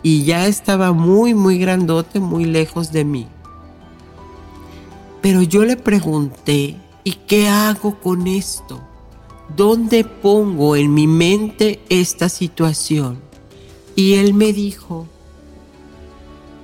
y 0.02 0.24
ya 0.24 0.46
estaba 0.46 0.92
muy, 0.92 1.32
muy 1.32 1.58
grandote, 1.58 2.20
muy 2.20 2.44
lejos 2.44 2.92
de 2.92 3.04
mí. 3.04 3.28
Pero 5.28 5.42
yo 5.42 5.66
le 5.66 5.76
pregunté, 5.76 6.74
¿y 7.04 7.12
qué 7.12 7.48
hago 7.48 8.00
con 8.00 8.26
esto? 8.26 8.80
¿Dónde 9.54 10.02
pongo 10.02 10.74
en 10.74 10.94
mi 10.94 11.06
mente 11.06 11.80
esta 11.90 12.30
situación? 12.30 13.20
Y 13.94 14.14
él 14.14 14.32
me 14.32 14.54
dijo, 14.54 15.06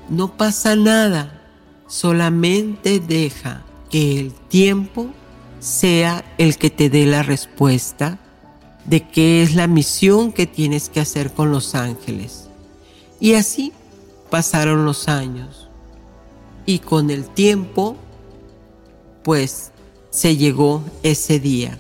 no 0.08 0.38
pasa 0.38 0.76
nada, 0.76 1.42
solamente 1.88 3.00
deja 3.00 3.66
que 3.90 4.18
el 4.18 4.32
tiempo 4.32 5.08
sea 5.60 6.24
el 6.38 6.56
que 6.56 6.70
te 6.70 6.88
dé 6.88 7.04
la 7.04 7.22
respuesta 7.22 8.18
de 8.86 9.06
qué 9.06 9.42
es 9.42 9.54
la 9.54 9.66
misión 9.66 10.32
que 10.32 10.46
tienes 10.46 10.88
que 10.88 11.00
hacer 11.00 11.34
con 11.34 11.50
los 11.50 11.74
ángeles. 11.74 12.48
Y 13.20 13.34
así 13.34 13.74
pasaron 14.30 14.86
los 14.86 15.06
años. 15.08 15.68
Y 16.64 16.78
con 16.78 17.10
el 17.10 17.28
tiempo, 17.28 17.98
pues 19.24 19.72
se 20.10 20.36
llegó 20.36 20.84
ese 21.02 21.40
día. 21.40 21.78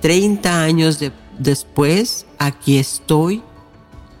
Treinta 0.00 0.62
años 0.62 1.00
después, 1.38 2.26
aquí 2.38 2.76
estoy 2.76 3.42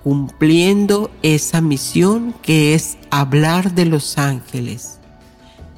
cumpliendo 0.02 1.10
esa 1.22 1.60
misión 1.60 2.34
que 2.42 2.74
es 2.74 2.98
hablar 3.10 3.74
de 3.74 3.84
los 3.86 4.18
ángeles. 4.18 4.98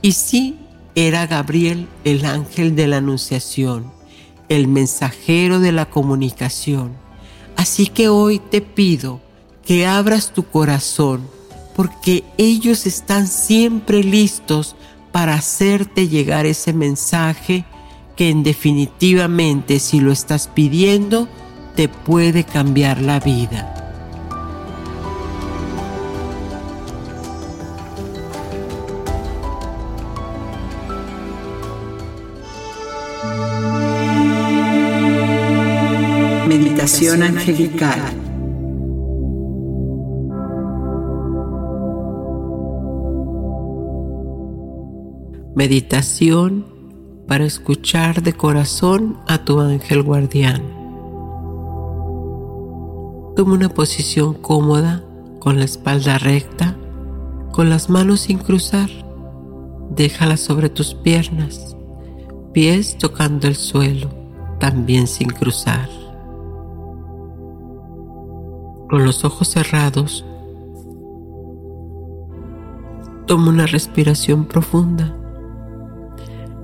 Y 0.00 0.12
sí, 0.12 0.59
era 0.94 1.26
Gabriel 1.26 1.88
el 2.04 2.24
ángel 2.24 2.74
de 2.74 2.87
la 2.87 2.98
anunciación, 2.98 3.92
el 4.48 4.66
mensajero 4.66 5.61
de 5.61 5.72
la 5.72 5.90
comunicación. 5.90 6.92
Así 7.56 7.87
que 7.87 8.09
hoy 8.09 8.38
te 8.38 8.61
pido 8.61 9.20
que 9.64 9.87
abras 9.87 10.32
tu 10.32 10.44
corazón, 10.44 11.28
porque 11.74 12.24
ellos 12.38 12.87
están 12.87 13.26
siempre 13.26 14.02
listos 14.02 14.76
para 15.16 15.33
hacerte 15.33 16.09
llegar 16.09 16.44
ese 16.44 16.74
mensaje 16.74 17.64
que 18.16 18.29
en 18.29 18.42
definitivamente 18.42 19.79
si 19.79 19.98
lo 19.98 20.12
estás 20.12 20.46
pidiendo, 20.46 21.26
te 21.74 21.88
puede 21.88 22.44
cambiar 22.44 23.00
la 23.00 23.18
vida. 23.18 23.72
Meditación 36.46 37.22
angelical 37.22 38.26
Meditación 45.57 46.66
para 47.27 47.47
escuchar 47.47 48.23
de 48.23 48.35
corazón 48.35 49.16
a 49.27 49.38
tu 49.38 49.59
ángel 49.59 50.03
guardián. 50.03 50.61
Toma 53.35 53.55
una 53.55 53.71
posición 53.71 54.35
cómoda 54.35 55.03
con 55.38 55.59
la 55.59 55.64
espalda 55.64 56.19
recta, 56.19 56.77
con 57.53 57.71
las 57.71 57.88
manos 57.88 58.21
sin 58.21 58.37
cruzar. 58.37 58.90
Déjalas 59.88 60.40
sobre 60.40 60.69
tus 60.69 60.92
piernas, 60.92 61.75
pies 62.53 62.99
tocando 62.99 63.49
el 63.49 63.55
suelo, 63.55 64.11
también 64.61 65.07
sin 65.07 65.29
cruzar. 65.29 65.88
Con 68.90 69.07
los 69.07 69.25
ojos 69.25 69.49
cerrados, 69.49 70.23
toma 73.25 73.49
una 73.49 73.64
respiración 73.64 74.45
profunda 74.45 75.16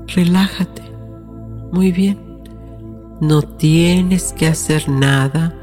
relájate. 0.09 0.83
Muy 1.73 1.93
bien. 1.93 2.19
No 3.21 3.43
tienes 3.43 4.33
que 4.33 4.47
hacer 4.47 4.89
nada, 4.89 5.55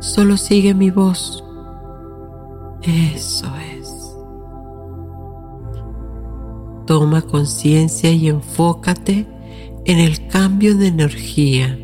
solo 0.00 0.36
sigue 0.36 0.74
mi 0.74 0.90
voz. 0.90 1.44
Eso 2.82 3.46
es. 3.78 4.16
Toma 6.86 7.22
conciencia 7.22 8.10
y 8.10 8.28
enfócate 8.28 9.26
en 9.84 9.98
el 9.98 10.26
cambio 10.26 10.76
de 10.76 10.88
energía. 10.88 11.78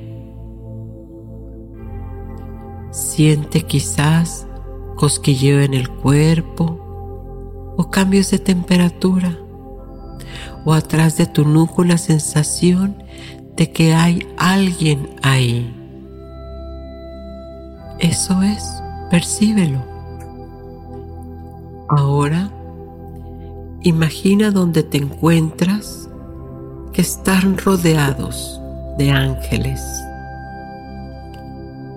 Siente 2.91 3.63
quizás 3.63 4.47
cosquilleo 4.97 5.61
en 5.61 5.75
el 5.75 5.89
cuerpo 5.89 7.75
o 7.77 7.89
cambios 7.91 8.31
de 8.31 8.39
temperatura 8.41 9.39
o 10.65 10.73
atrás 10.73 11.17
de 11.17 11.27
tu 11.27 11.45
núcleo 11.45 11.89
la 11.89 11.99
sensación 11.99 13.03
de 13.57 13.71
que 13.71 13.95
hay 13.95 14.27
alguien 14.37 15.11
ahí. 15.23 15.75
Eso 17.99 18.41
es, 18.43 18.65
percíbelo. 19.11 19.85
Ahora, 21.89 22.51
imagina 23.83 24.51
donde 24.51 24.83
te 24.83 24.99
encuentras 24.99 26.09
que 26.93 27.03
están 27.03 27.59
rodeados 27.59 28.61
de 28.97 29.11
ángeles. 29.11 29.81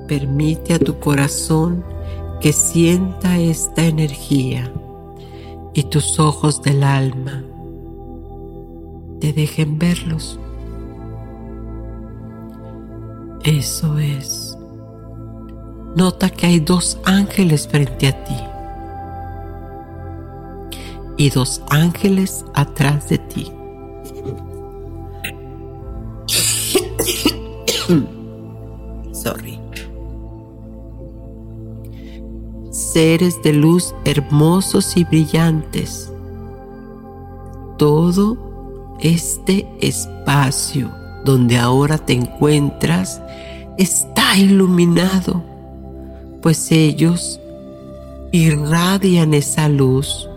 Permite 0.07 0.73
a 0.73 0.79
tu 0.79 0.99
corazón 0.99 1.83
que 2.41 2.51
sienta 2.51 3.37
esta 3.37 3.85
energía 3.85 4.69
y 5.73 5.83
tus 5.83 6.19
ojos 6.19 6.61
del 6.61 6.83
alma 6.83 7.43
te 9.23 9.31
dejen 9.31 9.79
verlos. 9.79 10.37
Eso 13.45 13.97
es. 13.97 14.57
Nota 15.95 16.29
que 16.29 16.47
hay 16.47 16.59
dos 16.59 16.99
ángeles 17.05 17.65
frente 17.69 18.09
a 18.09 18.23
ti 18.25 18.35
y 21.15 21.29
dos 21.29 21.61
ángeles 21.69 22.43
atrás 22.53 23.07
de 23.07 23.17
ti. 23.17 23.49
Sorry. 29.13 29.57
Seres 32.71 33.41
de 33.41 33.53
luz 33.53 33.95
hermosos 34.03 34.97
y 34.97 35.05
brillantes. 35.05 36.11
Todo 37.77 38.52
este 39.03 39.67
espacio 39.81 40.89
donde 41.25 41.57
ahora 41.57 41.97
te 41.97 42.13
encuentras 42.13 43.21
está 43.77 44.37
iluminado, 44.37 45.43
pues 46.41 46.71
ellos 46.71 47.39
irradian 48.31 49.33
esa 49.33 49.67
luz 49.67 50.29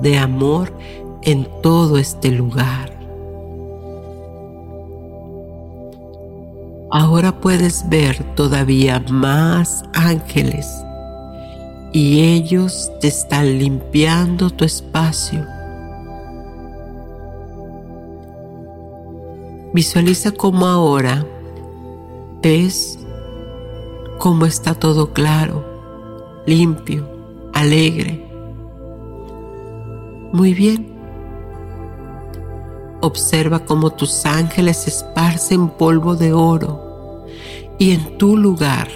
de 0.00 0.18
amor 0.18 0.72
en 1.22 1.48
todo 1.62 1.98
este 1.98 2.30
lugar. 2.30 2.92
Ahora 6.90 7.40
puedes 7.40 7.88
ver 7.88 8.22
todavía 8.36 9.00
más 9.10 9.84
ángeles 9.94 10.68
y 11.92 12.20
ellos 12.20 12.92
te 13.00 13.08
están 13.08 13.58
limpiando 13.58 14.50
tu 14.50 14.64
espacio 14.64 15.44
Visualiza 19.72 20.32
cómo 20.32 20.66
ahora 20.66 21.26
ves 22.42 22.98
cómo 24.18 24.44
está 24.44 24.74
todo 24.74 25.14
claro, 25.14 25.64
limpio, 26.46 27.08
alegre. 27.54 28.28
Muy 30.32 30.52
bien. 30.52 30.92
Observa 33.00 33.64
cómo 33.64 33.90
tus 33.90 34.26
ángeles 34.26 34.86
esparcen 34.86 35.70
polvo 35.70 36.16
de 36.16 36.34
oro 36.34 37.24
y 37.78 37.92
en 37.92 38.18
tu 38.18 38.36
lugar. 38.36 38.88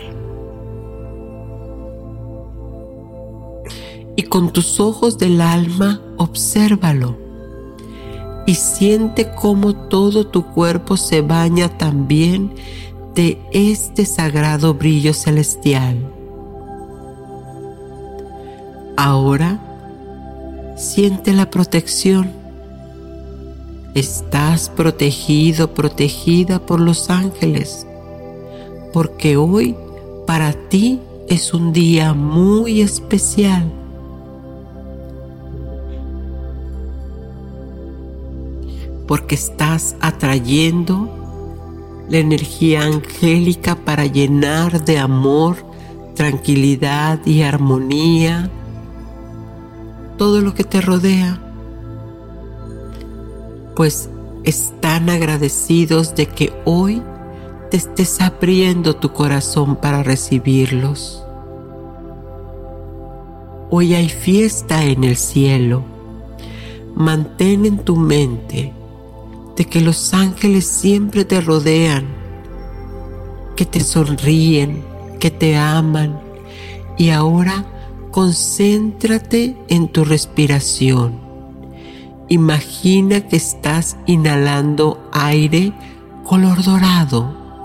Y 4.15 4.25
con 4.25 4.53
tus 4.53 4.79
ojos 4.79 5.17
del 5.17 5.41
alma, 5.41 6.03
obsérvalo 6.19 7.26
y 8.47 8.55
siente 8.55 9.33
cómo 9.35 9.75
todo 9.75 10.29
tu 10.29 10.47
cuerpo 10.47 10.97
se 10.97 11.21
baña 11.21 11.69
también 11.69 12.55
de 13.15 13.39
este 13.53 14.07
sagrado 14.07 14.75
brillo 14.75 15.13
celestial. 15.13 15.97
Ahora 18.97 19.59
siente 20.77 21.33
la 21.33 21.51
protección. 21.51 22.31
Estás 23.95 24.69
protegido, 24.69 25.75
protegida 25.75 26.59
por 26.61 26.81
los 26.81 27.11
ángeles, 27.11 27.87
porque 28.93 29.37
hoy 29.37 29.75
para 30.27 30.53
ti 30.53 31.01
es 31.29 31.53
un 31.53 31.73
día 31.73 32.13
muy 32.13 32.83
especial 32.83 33.73
Porque 39.07 39.35
estás 39.35 39.97
atrayendo 40.01 41.09
la 42.09 42.19
energía 42.19 42.83
angélica 42.83 43.77
para 43.77 44.07
llenar 44.07 44.85
de 44.85 44.99
amor, 44.99 45.57
tranquilidad 46.15 47.21
y 47.27 47.43
armonía 47.43 48.51
todo 50.17 50.41
lo 50.41 50.55
que 50.55 50.65
te 50.65 50.81
rodea, 50.81 51.41
pues 53.75 54.09
están 54.45 55.11
agradecidos 55.11 56.15
de 56.15 56.27
que 56.27 56.53
hoy 56.65 57.03
te 57.71 57.77
estés 57.77 58.21
abriendo 58.21 58.97
tu 58.97 59.13
corazón 59.13 59.77
para 59.77 60.03
recibirlos. 60.03 61.23
Hoy 63.69 63.95
hay 63.95 64.09
fiesta 64.09 64.85
en 64.85 65.05
el 65.05 65.17
cielo. 65.17 65.85
Mantén 66.95 67.67
en 67.67 67.79
tu 67.79 67.97
mente 67.97 68.73
de 69.57 69.65
que 69.65 69.81
los 69.81 70.13
ángeles 70.13 70.67
siempre 70.67 71.25
te 71.25 71.41
rodean, 71.41 72.07
que 73.57 73.65
te 73.65 73.81
sonríen, 73.81 74.85
que 75.19 75.31
te 75.31 75.57
aman 75.57 76.21
y 76.99 77.11
ahora 77.11 77.65
concéntrate 78.11 79.57
en 79.69 79.89
tu 79.89 80.05
respiración. 80.05 81.21
Imagina 82.29 83.21
que 83.29 83.37
estás 83.37 83.97
inhalando 84.07 85.09
aire 85.13 85.73
color 86.25 86.63
dorado 86.63 87.63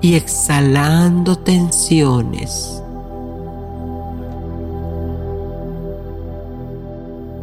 y 0.00 0.14
exhalando 0.14 1.38
tensiones. 1.38 2.82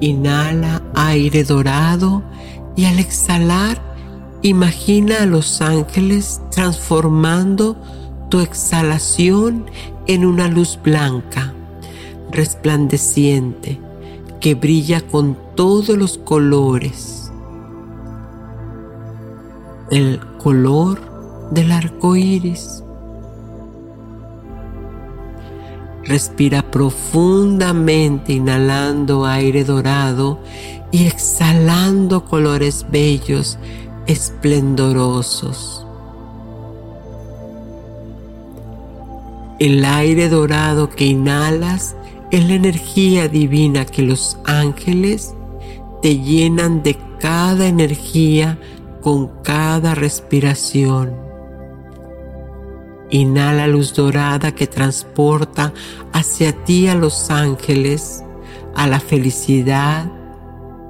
Inhala 0.02 0.82
aire 0.96 1.44
dorado 1.44 2.24
y 2.76 2.86
al 2.86 3.00
exhalar 3.00 3.89
imagina 4.42 5.24
a 5.24 5.26
los 5.26 5.62
ángeles 5.62 6.42
transformando 6.52 7.76
tu 8.30 8.40
exhalación 8.40 9.66
en 10.08 10.26
una 10.26 10.48
luz 10.48 10.80
blanca 10.82 11.54
resplandeciente 12.32 13.80
que 14.40 14.56
brilla 14.56 15.02
con 15.02 15.38
todos 15.56 15.98
los 15.98 16.18
colores. 16.18 17.32
El 19.92 20.20
color 20.38 21.50
del 21.52 21.72
arco 21.72 22.16
iris. 22.16 22.84
Respira 26.04 26.62
profundamente, 26.72 28.34
inhalando 28.34 29.26
aire 29.26 29.64
dorado 29.64 30.40
y 30.92 31.06
exhalando 31.06 32.26
colores 32.26 32.86
bellos, 32.90 33.60
esplendorosos. 34.10 35.86
El 39.60 39.86
aire 39.86 40.30
dorado 40.30 40.90
que 40.90 41.06
inhalas 41.06 41.96
es 42.32 42.48
la 42.48 42.56
energía 42.56 43.28
divina 43.28 43.86
que 43.86 44.02
los 44.02 44.40
ángeles 44.46 45.36
te 46.02 46.18
llenan 46.18 46.82
de 46.82 46.98
cada 47.20 47.68
energía 47.68 48.58
con 49.02 49.28
cada 49.44 49.94
respiración. 49.94 51.14
Inhala 53.12 53.68
luz 53.68 53.94
dorada 53.94 54.56
que 54.56 54.66
transporta 54.66 55.72
hacia 56.14 56.52
ti 56.66 56.88
a 56.88 56.96
los 56.96 57.30
ángeles, 57.30 58.24
a 58.76 58.88
la 58.88 59.00
felicidad, 59.00 60.12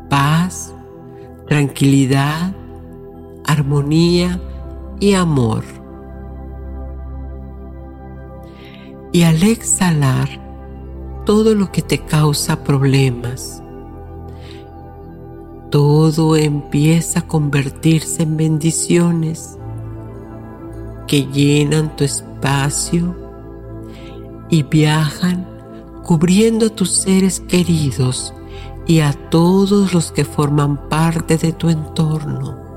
paz, 0.10 0.73
tranquilidad, 1.47 2.53
armonía 3.50 4.40
y 5.00 5.14
amor. 5.14 5.64
Y 9.12 9.24
al 9.24 9.42
exhalar, 9.42 10.30
todo 11.26 11.56
lo 11.56 11.72
que 11.72 11.82
te 11.82 11.98
causa 12.00 12.64
problemas. 12.64 13.64
Todo 15.72 16.36
empieza 16.36 17.20
a 17.20 17.28
convertirse 17.28 18.24
en 18.24 18.38
bendiciones 18.38 19.58
que 21.08 21.26
llenan 21.26 21.96
tu 21.96 22.04
espacio 22.04 23.16
y 24.50 24.64
viajan 24.64 25.48
cubriendo 26.04 26.68
a 26.68 26.70
tus 26.70 26.92
seres 26.92 27.40
queridos 27.40 28.34
y 28.86 29.00
a 29.00 29.14
todos 29.14 29.94
los 29.94 30.12
que 30.12 30.26
forman 30.26 30.90
parte 30.90 31.38
de 31.38 31.52
tu 31.52 31.70
entorno. 31.70 32.68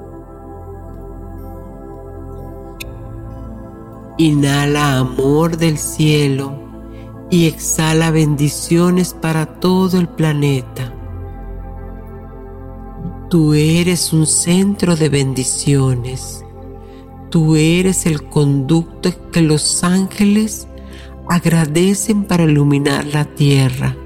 Inhala 4.19 4.99
amor 4.99 5.57
del 5.57 5.79
cielo 5.79 6.55
y 7.31 7.47
exhala 7.47 8.11
bendiciones 8.11 9.15
para 9.15 9.47
todo 9.47 9.99
el 9.99 10.07
planeta. 10.07 10.93
Tú 13.31 13.55
eres 13.55 14.13
un 14.13 14.27
centro 14.27 14.97
de 14.97 15.09
bendiciones. 15.09 16.45
Tú 17.31 17.57
eres 17.57 18.05
el 18.05 18.29
conducto 18.29 19.31
que 19.31 19.41
los 19.41 19.83
ángeles 19.83 20.69
agradecen 21.31 22.25
para 22.25 22.43
iluminar 22.43 23.07
la 23.07 23.25
tierra. 23.25 23.97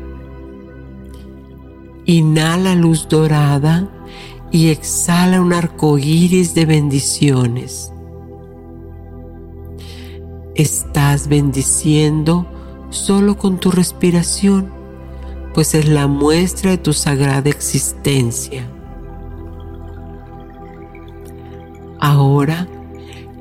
Inhala 2.05 2.77
luz 2.77 3.09
dorada 3.09 3.91
y 4.53 4.69
exhala 4.69 5.41
un 5.41 5.53
arco 5.53 5.99
iris 5.99 6.55
de 6.55 6.65
bendiciones. 6.65 7.93
Estás 10.57 11.29
bendiciendo 11.29 12.47
solo 12.89 13.37
con 13.37 13.59
tu 13.59 13.71
respiración, 13.71 14.73
pues 15.53 15.75
es 15.75 15.87
la 15.87 16.07
muestra 16.07 16.71
de 16.71 16.79
tu 16.79 16.95
sagrada 16.95 17.51
existencia. 17.51 18.67
Ahora, 22.01 22.67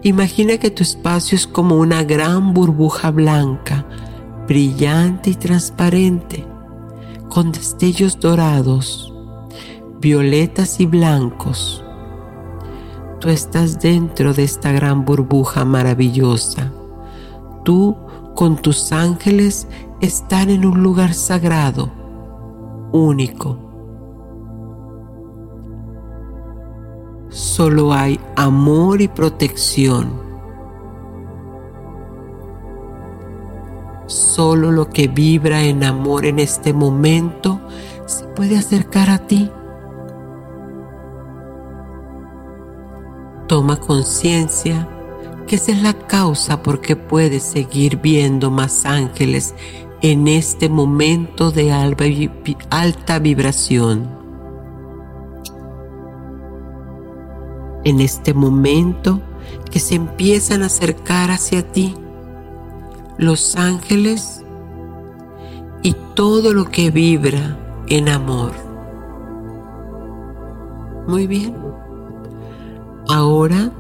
imagina 0.04 0.58
que 0.58 0.72
tu 0.72 0.84
espacio 0.84 1.38
es 1.38 1.48
como 1.48 1.78
una 1.78 2.04
gran 2.04 2.54
burbuja 2.54 3.12
blanca, 3.12 3.86
brillante 4.46 5.30
y 5.30 5.36
transparente, 5.36 6.46
con 7.30 7.54
destellos 7.54 8.20
dorados, 8.20 9.14
violetas 10.02 10.82
y 10.82 10.86
blancos. 10.86 11.82
Tú 13.22 13.30
estás 13.30 13.80
dentro 13.80 14.34
de 14.34 14.44
esta 14.44 14.74
gran 14.74 15.06
burbuja 15.06 15.64
maravillosa. 15.64 16.74
Tú 17.66 17.98
con 18.36 18.58
tus 18.58 18.92
ángeles 18.92 19.68
están 20.00 20.52
en 20.52 20.68
un 20.68 20.84
lugar 20.84 21.16
sagrado, 21.16 21.90
único. 22.92 23.58
Solo 27.30 27.92
hay 27.92 28.20
amor 28.36 29.02
y 29.02 29.08
protección. 29.08 30.12
Solo 34.06 34.72
lo 34.72 34.92
que 34.92 35.08
vibra 35.08 35.64
en 35.64 35.84
amor 35.84 36.28
en 36.28 36.38
este 36.38 36.72
momento 36.72 37.60
se 38.06 38.26
puede 38.26 38.60
acercar 38.60 39.10
a 39.10 39.18
ti. 39.18 39.50
Toma 43.48 43.78
conciencia 43.78 44.88
que 45.48 45.56
esa 45.58 45.72
es 45.72 45.82
la 45.82 45.94
causa 45.94 46.64
por 46.64 46.82
que 46.82 46.96
puedes 46.96 47.44
seguir 47.44 47.98
viendo 47.98 48.52
más 48.52 48.86
ángeles 48.86 49.54
en 50.02 50.28
este 50.28 50.70
momento 50.70 51.52
de 51.52 51.72
alta 51.72 53.20
vibración. 53.20 54.10
En 57.84 58.02
este 58.02 58.34
momento 58.34 59.22
que 59.72 59.80
se 59.80 59.96
empiezan 59.96 60.64
a 60.64 60.68
acercar 60.68 61.32
hacia 61.32 61.72
ti 61.72 61.96
los 63.18 63.56
ángeles 63.56 64.44
y 65.84 65.96
todo 66.16 66.54
lo 66.54 66.66
que 66.66 66.90
vibra 66.90 67.58
en 67.88 68.10
amor. 68.10 68.52
Muy 71.08 71.28
bien. 71.28 71.56
Ahora 73.08 73.72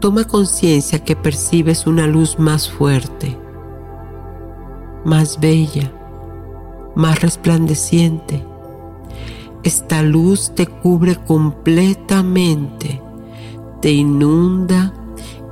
Toma 0.00 0.24
conciencia 0.24 1.02
que 1.02 1.16
percibes 1.16 1.88
una 1.88 2.06
luz 2.06 2.38
más 2.38 2.70
fuerte, 2.70 3.36
más 5.04 5.40
bella, 5.40 5.92
más 6.94 7.20
resplandeciente. 7.20 8.44
Esta 9.64 10.02
luz 10.02 10.54
te 10.54 10.68
cubre 10.68 11.16
completamente, 11.16 13.02
te 13.82 13.90
inunda 13.90 14.94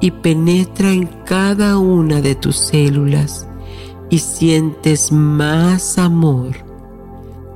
y 0.01 0.13
penetra 0.13 0.93
en 0.93 1.07
cada 1.25 1.79
una 1.79 2.21
de 2.21 2.37
tus 2.37 2.55
células 2.55 3.49
y 4.11 4.21
sientes 4.21 5.11
más 5.11 5.99
amor, 5.99 6.55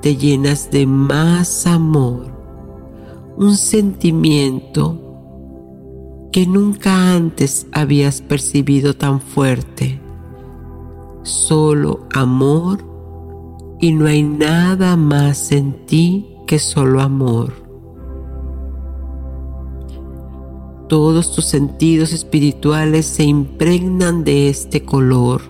te 0.03 0.16
llenas 0.16 0.72
de 0.72 0.88
más 0.88 1.68
amor, 1.68 2.26
un 3.36 3.57
sentimiento 3.57 5.09
que 6.33 6.47
nunca 6.47 7.12
antes 7.14 7.66
habías 7.72 8.20
percibido 8.22 8.95
tan 8.95 9.20
fuerte. 9.20 10.01
Solo 11.22 12.07
amor 12.14 12.85
y 13.81 13.93
no 13.93 14.07
hay 14.07 14.22
nada 14.22 14.97
más 14.97 15.51
en 15.53 15.87
ti 15.87 16.37
que 16.47 16.59
solo 16.59 17.01
amor. 17.01 17.53
Todos 20.89 21.33
tus 21.35 21.45
sentidos 21.45 22.12
espirituales 22.12 23.07
se 23.07 23.24
impregnan 23.24 24.24
de 24.24 24.49
este 24.49 24.85
color, 24.85 25.43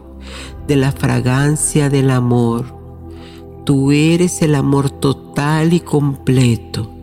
de 0.67 0.77
la 0.77 0.93
fragancia 0.93 1.89
del 1.89 2.11
amor. 2.11 2.79
Tú 3.65 3.91
eres 3.91 4.43
el 4.43 4.55
amor 4.55 4.91
total 4.91 5.73
y 5.73 5.81
completo. 5.81 7.00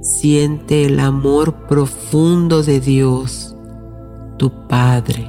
Siente 0.00 0.86
el 0.86 1.00
amor 1.00 1.66
profundo 1.68 2.62
de 2.62 2.80
Dios, 2.80 3.54
tu 4.38 4.50
Padre. 4.66 5.28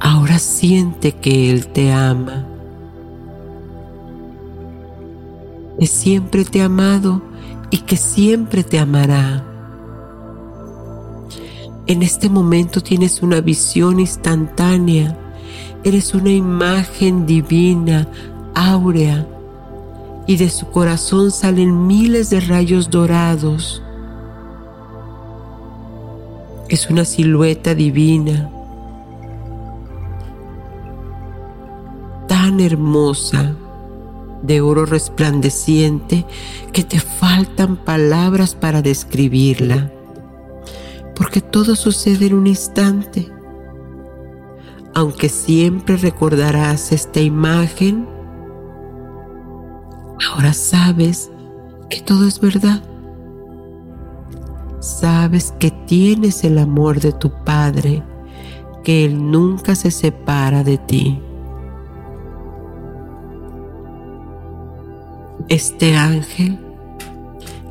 Ahora 0.00 0.38
siente 0.38 1.12
que 1.12 1.50
Él 1.50 1.68
te 1.68 1.92
ama 1.92 2.46
que 5.78 5.86
siempre 5.86 6.44
te 6.44 6.60
ha 6.60 6.64
amado 6.64 7.22
y 7.70 7.78
que 7.78 7.96
siempre 7.96 8.64
te 8.64 8.78
amará. 8.78 9.44
En 11.86 12.02
este 12.02 12.28
momento 12.28 12.82
tienes 12.82 13.22
una 13.22 13.40
visión 13.40 14.00
instantánea, 14.00 15.16
eres 15.84 16.14
una 16.14 16.30
imagen 16.30 17.26
divina, 17.26 18.08
áurea, 18.54 19.26
y 20.28 20.36
de 20.36 20.50
su 20.50 20.66
corazón 20.68 21.30
salen 21.30 21.86
miles 21.86 22.28
de 22.28 22.40
rayos 22.40 22.90
dorados. 22.90 23.82
Es 26.68 26.90
una 26.90 27.06
silueta 27.06 27.74
divina, 27.74 28.50
tan 32.28 32.60
hermosa 32.60 33.56
de 34.42 34.60
oro 34.60 34.84
resplandeciente 34.84 36.26
que 36.74 36.84
te 36.84 37.00
faltan 37.00 37.76
palabras 37.76 38.54
para 38.54 38.82
describirla, 38.82 39.90
porque 41.16 41.40
todo 41.40 41.74
sucede 41.74 42.26
en 42.26 42.34
un 42.34 42.46
instante. 42.46 43.32
Aunque 44.94 45.30
siempre 45.30 45.96
recordarás 45.96 46.92
esta 46.92 47.20
imagen, 47.20 48.17
ahora 50.26 50.52
sabes 50.52 51.30
que 51.90 52.00
todo 52.00 52.26
es 52.26 52.40
verdad. 52.40 52.82
Sabes 54.80 55.52
que 55.58 55.70
tienes 55.70 56.44
el 56.44 56.58
amor 56.58 57.00
de 57.00 57.12
tu 57.12 57.30
Padre, 57.44 58.02
que 58.84 59.04
Él 59.04 59.30
nunca 59.30 59.74
se 59.74 59.90
separa 59.90 60.62
de 60.62 60.78
ti. 60.78 61.20
este 65.48 65.96
ángel 65.96 66.58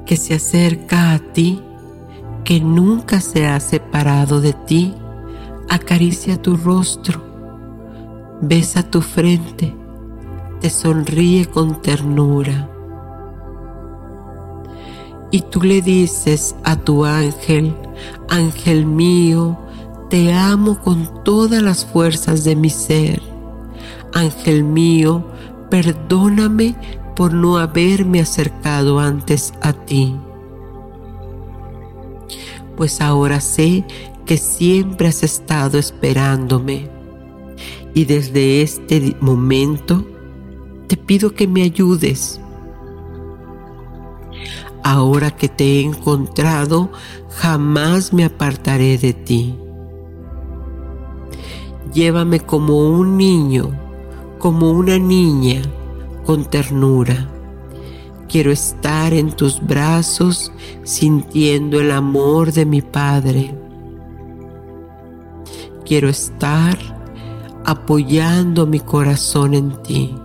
que 0.05 0.17
se 0.17 0.35
acerca 0.35 1.13
a 1.13 1.19
ti, 1.19 1.61
que 2.43 2.59
nunca 2.59 3.19
se 3.21 3.45
ha 3.45 3.59
separado 3.59 4.41
de 4.41 4.53
ti, 4.53 4.93
acaricia 5.69 6.41
tu 6.41 6.55
rostro, 6.55 7.21
besa 8.41 8.83
tu 8.83 9.01
frente, 9.01 9.75
te 10.61 10.69
sonríe 10.69 11.45
con 11.45 11.81
ternura. 11.81 12.69
Y 15.31 15.41
tú 15.41 15.61
le 15.61 15.81
dices 15.81 16.55
a 16.63 16.77
tu 16.77 17.05
ángel, 17.05 17.75
ángel 18.29 18.85
mío, 18.85 19.57
te 20.09 20.33
amo 20.33 20.79
con 20.79 21.23
todas 21.23 21.61
las 21.61 21.85
fuerzas 21.85 22.43
de 22.43 22.55
mi 22.55 22.69
ser. 22.69 23.21
Ángel 24.13 24.63
mío, 24.63 25.25
perdóname 25.69 26.75
por 27.15 27.33
no 27.33 27.57
haberme 27.57 28.21
acercado 28.21 28.99
antes 28.99 29.53
a 29.61 29.73
ti. 29.73 30.15
Pues 32.77 33.01
ahora 33.01 33.41
sé 33.41 33.83
que 34.25 34.37
siempre 34.37 35.07
has 35.07 35.23
estado 35.23 35.77
esperándome 35.77 36.89
y 37.93 38.05
desde 38.05 38.61
este 38.61 39.15
momento 39.19 40.05
te 40.87 40.97
pido 40.97 41.33
que 41.33 41.47
me 41.47 41.63
ayudes. 41.63 42.39
Ahora 44.83 45.31
que 45.31 45.49
te 45.49 45.65
he 45.65 45.81
encontrado, 45.81 46.89
jamás 47.29 48.13
me 48.13 48.23
apartaré 48.23 48.97
de 48.97 49.13
ti. 49.13 49.57
Llévame 51.93 52.39
como 52.39 52.89
un 52.89 53.17
niño, 53.17 53.71
como 54.39 54.71
una 54.71 54.97
niña 54.97 55.61
con 56.25 56.45
ternura. 56.45 57.27
Quiero 58.29 58.51
estar 58.51 59.13
en 59.13 59.31
tus 59.31 59.65
brazos 59.65 60.51
sintiendo 60.83 61.79
el 61.79 61.91
amor 61.91 62.51
de 62.51 62.65
mi 62.65 62.81
Padre. 62.81 63.55
Quiero 65.85 66.09
estar 66.09 66.77
apoyando 67.65 68.65
mi 68.67 68.79
corazón 68.79 69.53
en 69.53 69.81
ti. 69.83 70.15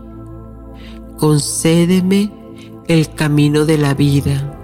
Concédeme 1.22 2.32
el 2.88 3.14
camino 3.14 3.64
de 3.64 3.78
la 3.78 3.94
vida, 3.94 4.58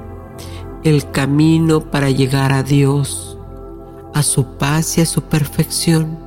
el 0.82 1.08
camino 1.12 1.88
para 1.88 2.10
llegar 2.10 2.52
a 2.52 2.64
Dios, 2.64 3.38
a 4.12 4.24
su 4.24 4.44
paz 4.58 4.98
y 4.98 5.02
a 5.02 5.06
su 5.06 5.22
perfección. 5.22 6.18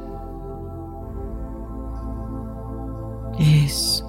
Eso. 3.37 4.07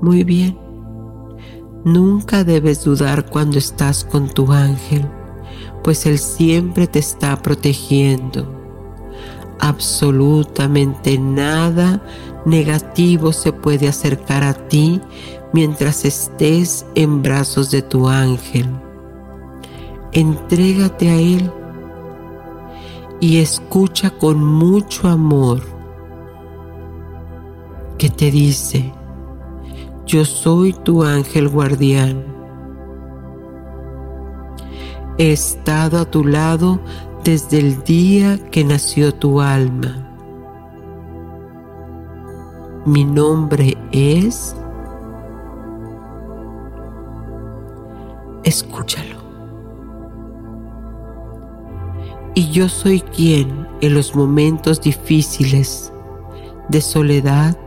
Muy 0.00 0.24
bien. 0.24 0.58
Nunca 1.84 2.42
debes 2.42 2.82
dudar 2.82 3.28
cuando 3.28 3.58
estás 3.58 4.02
con 4.02 4.30
tu 4.30 4.50
ángel, 4.50 5.06
pues 5.84 6.06
Él 6.06 6.18
siempre 6.18 6.86
te 6.86 7.00
está 7.00 7.36
protegiendo. 7.42 8.65
Absolutamente 9.58 11.18
nada 11.18 12.02
negativo 12.44 13.32
se 13.32 13.52
puede 13.52 13.88
acercar 13.88 14.44
a 14.44 14.54
ti 14.54 15.00
mientras 15.52 16.04
estés 16.04 16.86
en 16.94 17.22
brazos 17.22 17.70
de 17.70 17.82
tu 17.82 18.08
ángel. 18.08 18.68
Entrégate 20.12 21.10
a 21.10 21.14
Él 21.16 21.50
y 23.20 23.38
escucha 23.38 24.10
con 24.10 24.42
mucho 24.42 25.08
amor 25.08 25.62
que 27.98 28.10
te 28.10 28.30
dice, 28.30 28.92
yo 30.06 30.24
soy 30.24 30.72
tu 30.72 31.02
ángel 31.02 31.48
guardián. 31.48 32.24
He 35.18 35.32
estado 35.32 35.98
a 35.98 36.04
tu 36.04 36.24
lado 36.24 36.78
desde 37.26 37.58
el 37.58 37.82
día 37.82 38.38
que 38.52 38.62
nació 38.62 39.12
tu 39.12 39.40
alma. 39.40 40.08
Mi 42.86 43.04
nombre 43.04 43.76
es... 43.90 44.54
Escúchalo. 48.44 49.16
Y 52.36 52.48
yo 52.52 52.68
soy 52.68 53.00
quien 53.00 53.66
en 53.80 53.94
los 53.94 54.14
momentos 54.14 54.80
difíciles 54.80 55.92
de 56.68 56.80
soledad, 56.80 57.58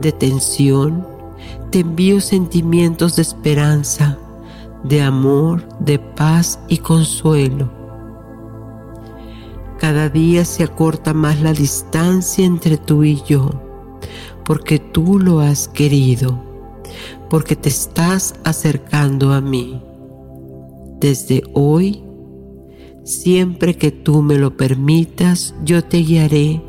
de 0.00 0.12
tensión, 0.12 1.04
te 1.70 1.80
envío 1.80 2.20
sentimientos 2.20 3.16
de 3.16 3.22
esperanza, 3.22 4.16
de 4.84 5.02
amor, 5.02 5.66
de 5.80 5.98
paz 5.98 6.60
y 6.68 6.78
consuelo. 6.78 7.81
Cada 9.82 10.08
día 10.08 10.44
se 10.44 10.62
acorta 10.62 11.12
más 11.12 11.40
la 11.40 11.52
distancia 11.52 12.46
entre 12.46 12.76
tú 12.76 13.02
y 13.02 13.20
yo, 13.24 13.50
porque 14.44 14.78
tú 14.78 15.18
lo 15.18 15.40
has 15.40 15.66
querido, 15.66 16.40
porque 17.28 17.56
te 17.56 17.68
estás 17.68 18.36
acercando 18.44 19.32
a 19.32 19.40
mí. 19.40 19.82
Desde 21.00 21.42
hoy, 21.52 22.00
siempre 23.02 23.74
que 23.76 23.90
tú 23.90 24.22
me 24.22 24.38
lo 24.38 24.56
permitas, 24.56 25.52
yo 25.64 25.82
te 25.82 25.96
guiaré, 25.98 26.62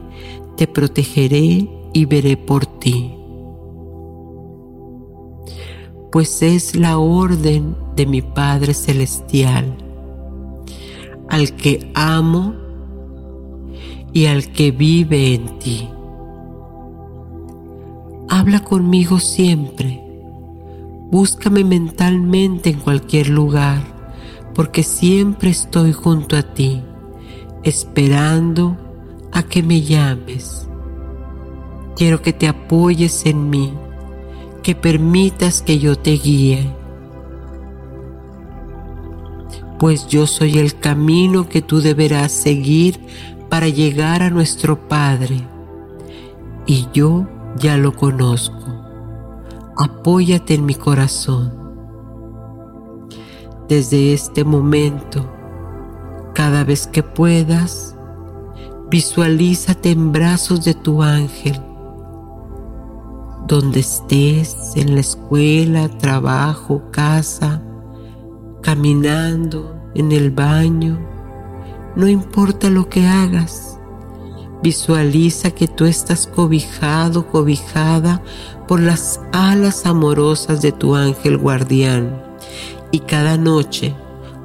te 0.57 0.65
protegeré 0.65 1.69
y 1.93 2.05
veré 2.05 2.35
por 2.35 2.65
ti. 2.65 3.13
pues 6.11 6.43
es 6.43 6.75
la 6.75 6.99
orden 6.99 7.75
de 7.95 8.05
mi 8.05 8.21
Padre 8.21 8.75
Celestial, 8.75 9.75
al 11.27 11.55
que 11.55 11.91
amo 11.95 12.62
y 14.13 14.27
al 14.27 14.51
que 14.51 14.71
vive 14.71 15.33
en 15.33 15.59
ti. 15.59 15.89
Habla 18.29 18.59
conmigo 18.59 19.19
siempre. 19.19 20.01
Búscame 21.11 21.63
mentalmente 21.63 22.69
en 22.69 22.79
cualquier 22.79 23.29
lugar, 23.29 23.81
porque 24.55 24.83
siempre 24.83 25.49
estoy 25.49 25.93
junto 25.93 26.35
a 26.35 26.43
ti, 26.43 26.81
esperando 27.63 28.77
a 29.31 29.43
que 29.43 29.61
me 29.61 29.81
llames. 29.81 30.67
Quiero 31.95 32.21
que 32.21 32.33
te 32.33 32.47
apoyes 32.47 33.25
en 33.25 33.49
mí, 33.49 33.73
que 34.63 34.75
permitas 34.75 35.61
que 35.61 35.77
yo 35.77 35.95
te 35.95 36.11
guíe, 36.11 36.71
pues 39.83 40.07
yo 40.07 40.27
soy 40.27 40.59
el 40.59 40.79
camino 40.79 41.49
que 41.49 41.61
tú 41.61 41.81
deberás 41.81 42.31
seguir 42.31 43.01
para 43.53 43.69
llegar 43.69 44.23
a 44.23 44.31
nuestro 44.31 44.87
Padre, 44.87 45.47
y 46.65 46.87
yo 46.91 47.27
ya 47.55 47.77
lo 47.77 47.95
conozco. 47.95 48.65
Apóyate 49.77 50.55
en 50.55 50.65
mi 50.65 50.73
corazón. 50.73 51.53
Desde 53.69 54.11
este 54.11 54.43
momento, 54.43 55.31
cada 56.33 56.63
vez 56.63 56.87
que 56.87 57.03
puedas, 57.03 57.95
visualízate 58.89 59.91
en 59.91 60.11
brazos 60.11 60.65
de 60.65 60.73
tu 60.73 61.03
ángel. 61.03 61.61
Donde 63.45 63.81
estés, 63.81 64.73
en 64.75 64.95
la 64.95 65.01
escuela, 65.01 65.89
trabajo, 65.99 66.81
casa, 66.89 67.61
caminando, 68.63 69.79
en 69.93 70.11
el 70.11 70.31
baño, 70.31 71.12
no 71.95 72.07
importa 72.07 72.69
lo 72.69 72.89
que 72.89 73.05
hagas 73.07 73.73
Visualiza 74.63 75.51
que 75.51 75.67
tú 75.67 75.83
estás 75.83 76.25
cobijado, 76.25 77.27
cobijada 77.27 78.23
por 78.65 78.79
las 78.79 79.19
alas 79.33 79.85
amorosas 79.85 80.61
de 80.61 80.71
tu 80.71 80.95
ángel 80.95 81.37
guardián. 81.37 82.23
Y 82.89 82.99
cada 82.99 83.35
noche, 83.35 83.93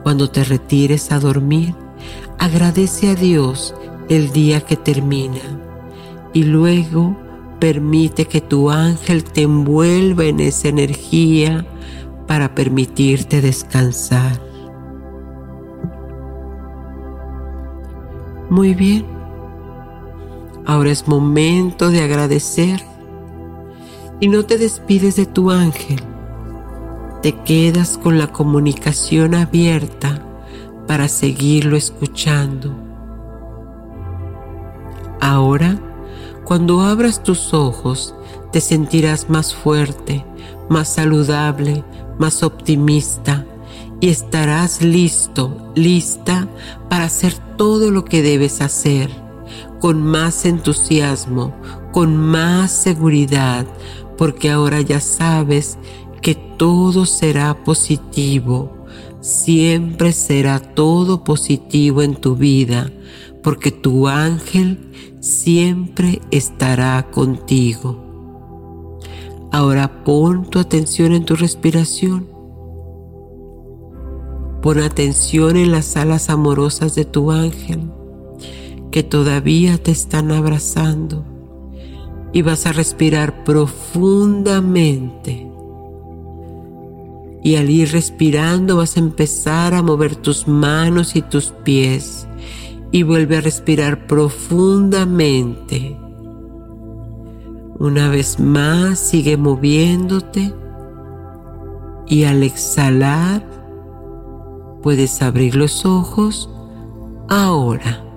cuando 0.03 0.28
te 0.28 0.42
retires 0.42 1.12
a 1.12 1.20
dormir, 1.20 1.72
agradece 2.36 3.11
a 3.11 3.14
Dios 3.14 3.76
el 4.09 4.32
día 4.32 4.61
que 4.61 4.74
termina. 4.74 5.38
Y 6.32 6.42
luego 6.42 7.16
permite 7.61 8.24
que 8.24 8.40
tu 8.40 8.70
ángel 8.70 9.22
te 9.22 9.42
envuelva 9.42 10.24
en 10.24 10.40
esa 10.40 10.66
energía 10.66 11.64
para 12.26 12.57
permitirte 12.57 13.40
descansar. 13.40 14.47
Muy 18.51 18.74
bien. 18.74 19.07
Ahora 20.64 20.90
es 20.90 21.09
momento 21.09 21.90
de 21.90 22.03
agradecer 22.03 22.82
y 24.20 24.28
no 24.28 24.44
te 24.44 24.59
despides 24.59 25.16
de 25.16 25.26
tu 25.26 25.51
ángel. 25.51 26.01
Te 27.22 27.32
quedas 27.32 27.99
con 27.99 28.18
la 28.18 28.28
comunicación 28.28 29.34
abierta 29.34 30.22
para 30.86 31.09
seguirlo 31.09 31.76
escuchando. 31.76 32.74
Ahora, 35.20 35.78
cuando 36.44 36.80
abras 36.80 37.22
tus 37.22 37.53
ojos, 37.53 38.14
te 38.53 38.61
sentirás 38.61 39.28
más 39.28 39.55
fuerte, 39.55 40.24
más 40.68 40.88
saludable, 40.88 41.84
más 42.18 42.42
optimista 42.42 43.44
y 44.01 44.09
estarás 44.09 44.80
listo, 44.80 45.72
lista 45.74 46.49
para 46.88 47.05
hacer 47.05 47.47
todo 47.59 47.90
lo 47.90 48.06
que 48.06 48.22
debes 48.22 48.62
hacer 48.62 49.11
con 49.80 50.02
más 50.02 50.46
entusiasmo, 50.46 51.54
con 51.92 52.16
más 52.16 52.72
seguridad, 52.72 53.66
porque 54.16 54.50
ahora 54.50 54.80
ya 54.80 55.00
sabes 55.00 55.78
que 56.22 56.34
todo 56.34 57.04
será 57.04 57.62
positivo, 57.64 58.86
siempre 59.20 60.12
será 60.12 60.59
todo 60.61 61.22
positivo 61.22 62.02
en 62.02 62.16
tu 62.16 62.34
vida, 62.34 62.90
porque 63.42 63.70
tu 63.70 64.09
ángel 64.09 64.78
siempre 65.20 66.20
estará 66.30 67.11
contigo. 67.11 68.09
Ahora 69.52 70.04
pon 70.04 70.48
tu 70.50 70.59
atención 70.59 71.12
en 71.12 71.24
tu 71.24 71.36
respiración. 71.36 72.38
Pon 74.62 74.80
atención 74.80 75.56
en 75.56 75.70
las 75.70 75.96
alas 75.96 76.30
amorosas 76.30 76.94
de 76.94 77.04
tu 77.04 77.30
ángel 77.30 77.82
que 78.90 79.02
todavía 79.02 79.76
te 79.78 79.90
están 79.90 80.32
abrazando 80.32 81.24
y 82.32 82.40
vas 82.42 82.66
a 82.66 82.72
respirar 82.72 83.44
profundamente. 83.44 85.46
Y 87.42 87.56
al 87.56 87.70
ir 87.70 87.92
respirando 87.92 88.76
vas 88.76 88.96
a 88.96 89.00
empezar 89.00 89.74
a 89.74 89.82
mover 89.82 90.16
tus 90.16 90.48
manos 90.48 91.16
y 91.16 91.22
tus 91.22 91.52
pies 91.64 92.28
y 92.90 93.04
vuelve 93.04 93.36
a 93.36 93.40
respirar 93.40 94.06
profundamente. 94.06 95.96
Una 97.78 98.09
vez 98.09 98.40
más 98.40 98.98
sigue 98.98 99.36
moviéndote 99.36 100.52
y 102.09 102.24
al 102.24 102.42
exhalar 102.42 103.57
puedes 104.83 105.22
abrir 105.22 105.55
los 105.55 105.85
ojos 105.85 106.51
ahora. 107.29 108.07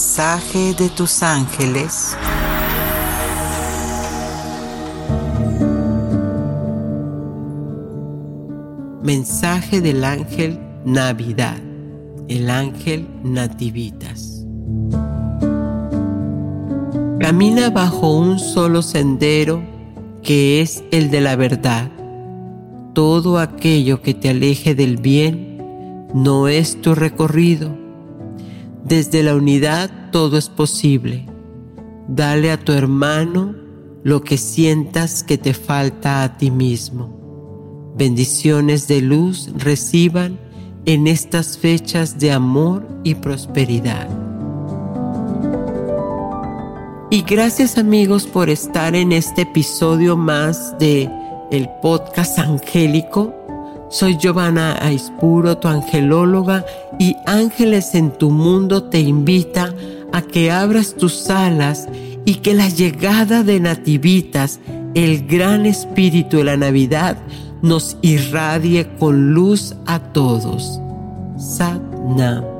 Mensaje 0.00 0.72
de 0.72 0.88
tus 0.88 1.22
ángeles. 1.22 2.16
Mensaje 9.02 9.82
del 9.82 10.02
ángel 10.04 10.58
Navidad, 10.86 11.58
el 12.28 12.48
ángel 12.48 13.08
Nativitas. 13.22 14.46
Camina 17.20 17.68
bajo 17.68 18.14
un 18.14 18.38
solo 18.38 18.80
sendero 18.80 19.62
que 20.22 20.62
es 20.62 20.82
el 20.92 21.10
de 21.10 21.20
la 21.20 21.36
verdad. 21.36 21.90
Todo 22.94 23.38
aquello 23.38 24.00
que 24.00 24.14
te 24.14 24.30
aleje 24.30 24.74
del 24.74 24.96
bien 24.96 25.58
no 26.14 26.48
es 26.48 26.80
tu 26.80 26.94
recorrido 26.94 27.79
desde 28.84 29.22
la 29.22 29.34
unidad 29.34 30.10
todo 30.10 30.38
es 30.38 30.48
posible. 30.48 31.26
Dale 32.08 32.50
a 32.50 32.58
tu 32.58 32.72
hermano 32.72 33.54
lo 34.02 34.22
que 34.22 34.38
sientas 34.38 35.22
que 35.22 35.38
te 35.38 35.54
falta 35.54 36.22
a 36.22 36.38
ti 36.38 36.50
mismo. 36.50 37.92
Bendiciones 37.96 38.88
de 38.88 39.02
luz 39.02 39.50
reciban 39.56 40.38
en 40.86 41.06
estas 41.06 41.58
fechas 41.58 42.18
de 42.18 42.32
amor 42.32 42.86
y 43.04 43.14
prosperidad. 43.16 44.08
Y 47.10 47.22
gracias 47.22 47.76
amigos 47.76 48.26
por 48.26 48.48
estar 48.48 48.94
en 48.94 49.12
este 49.12 49.42
episodio 49.42 50.16
más 50.16 50.78
de 50.78 51.10
el 51.50 51.68
podcast 51.82 52.38
angélico 52.38 53.34
soy 53.90 54.16
Giovanna 54.16 54.78
Aispuro, 54.80 55.58
tu 55.58 55.68
angelóloga, 55.68 56.64
y 56.98 57.16
Ángeles 57.26 57.94
en 57.94 58.10
tu 58.12 58.30
mundo 58.30 58.84
te 58.84 59.00
invita 59.00 59.74
a 60.12 60.22
que 60.22 60.50
abras 60.50 60.94
tus 60.94 61.28
alas 61.28 61.88
y 62.24 62.36
que 62.36 62.54
la 62.54 62.68
llegada 62.68 63.42
de 63.42 63.60
Nativitas, 63.60 64.60
el 64.94 65.26
gran 65.26 65.66
espíritu 65.66 66.38
de 66.38 66.44
la 66.44 66.56
Navidad, 66.56 67.16
nos 67.62 67.96
irradie 68.02 68.88
con 68.98 69.34
luz 69.34 69.74
a 69.86 69.98
todos. 69.98 70.80
Sat 71.36 71.80
Nam. 72.16 72.59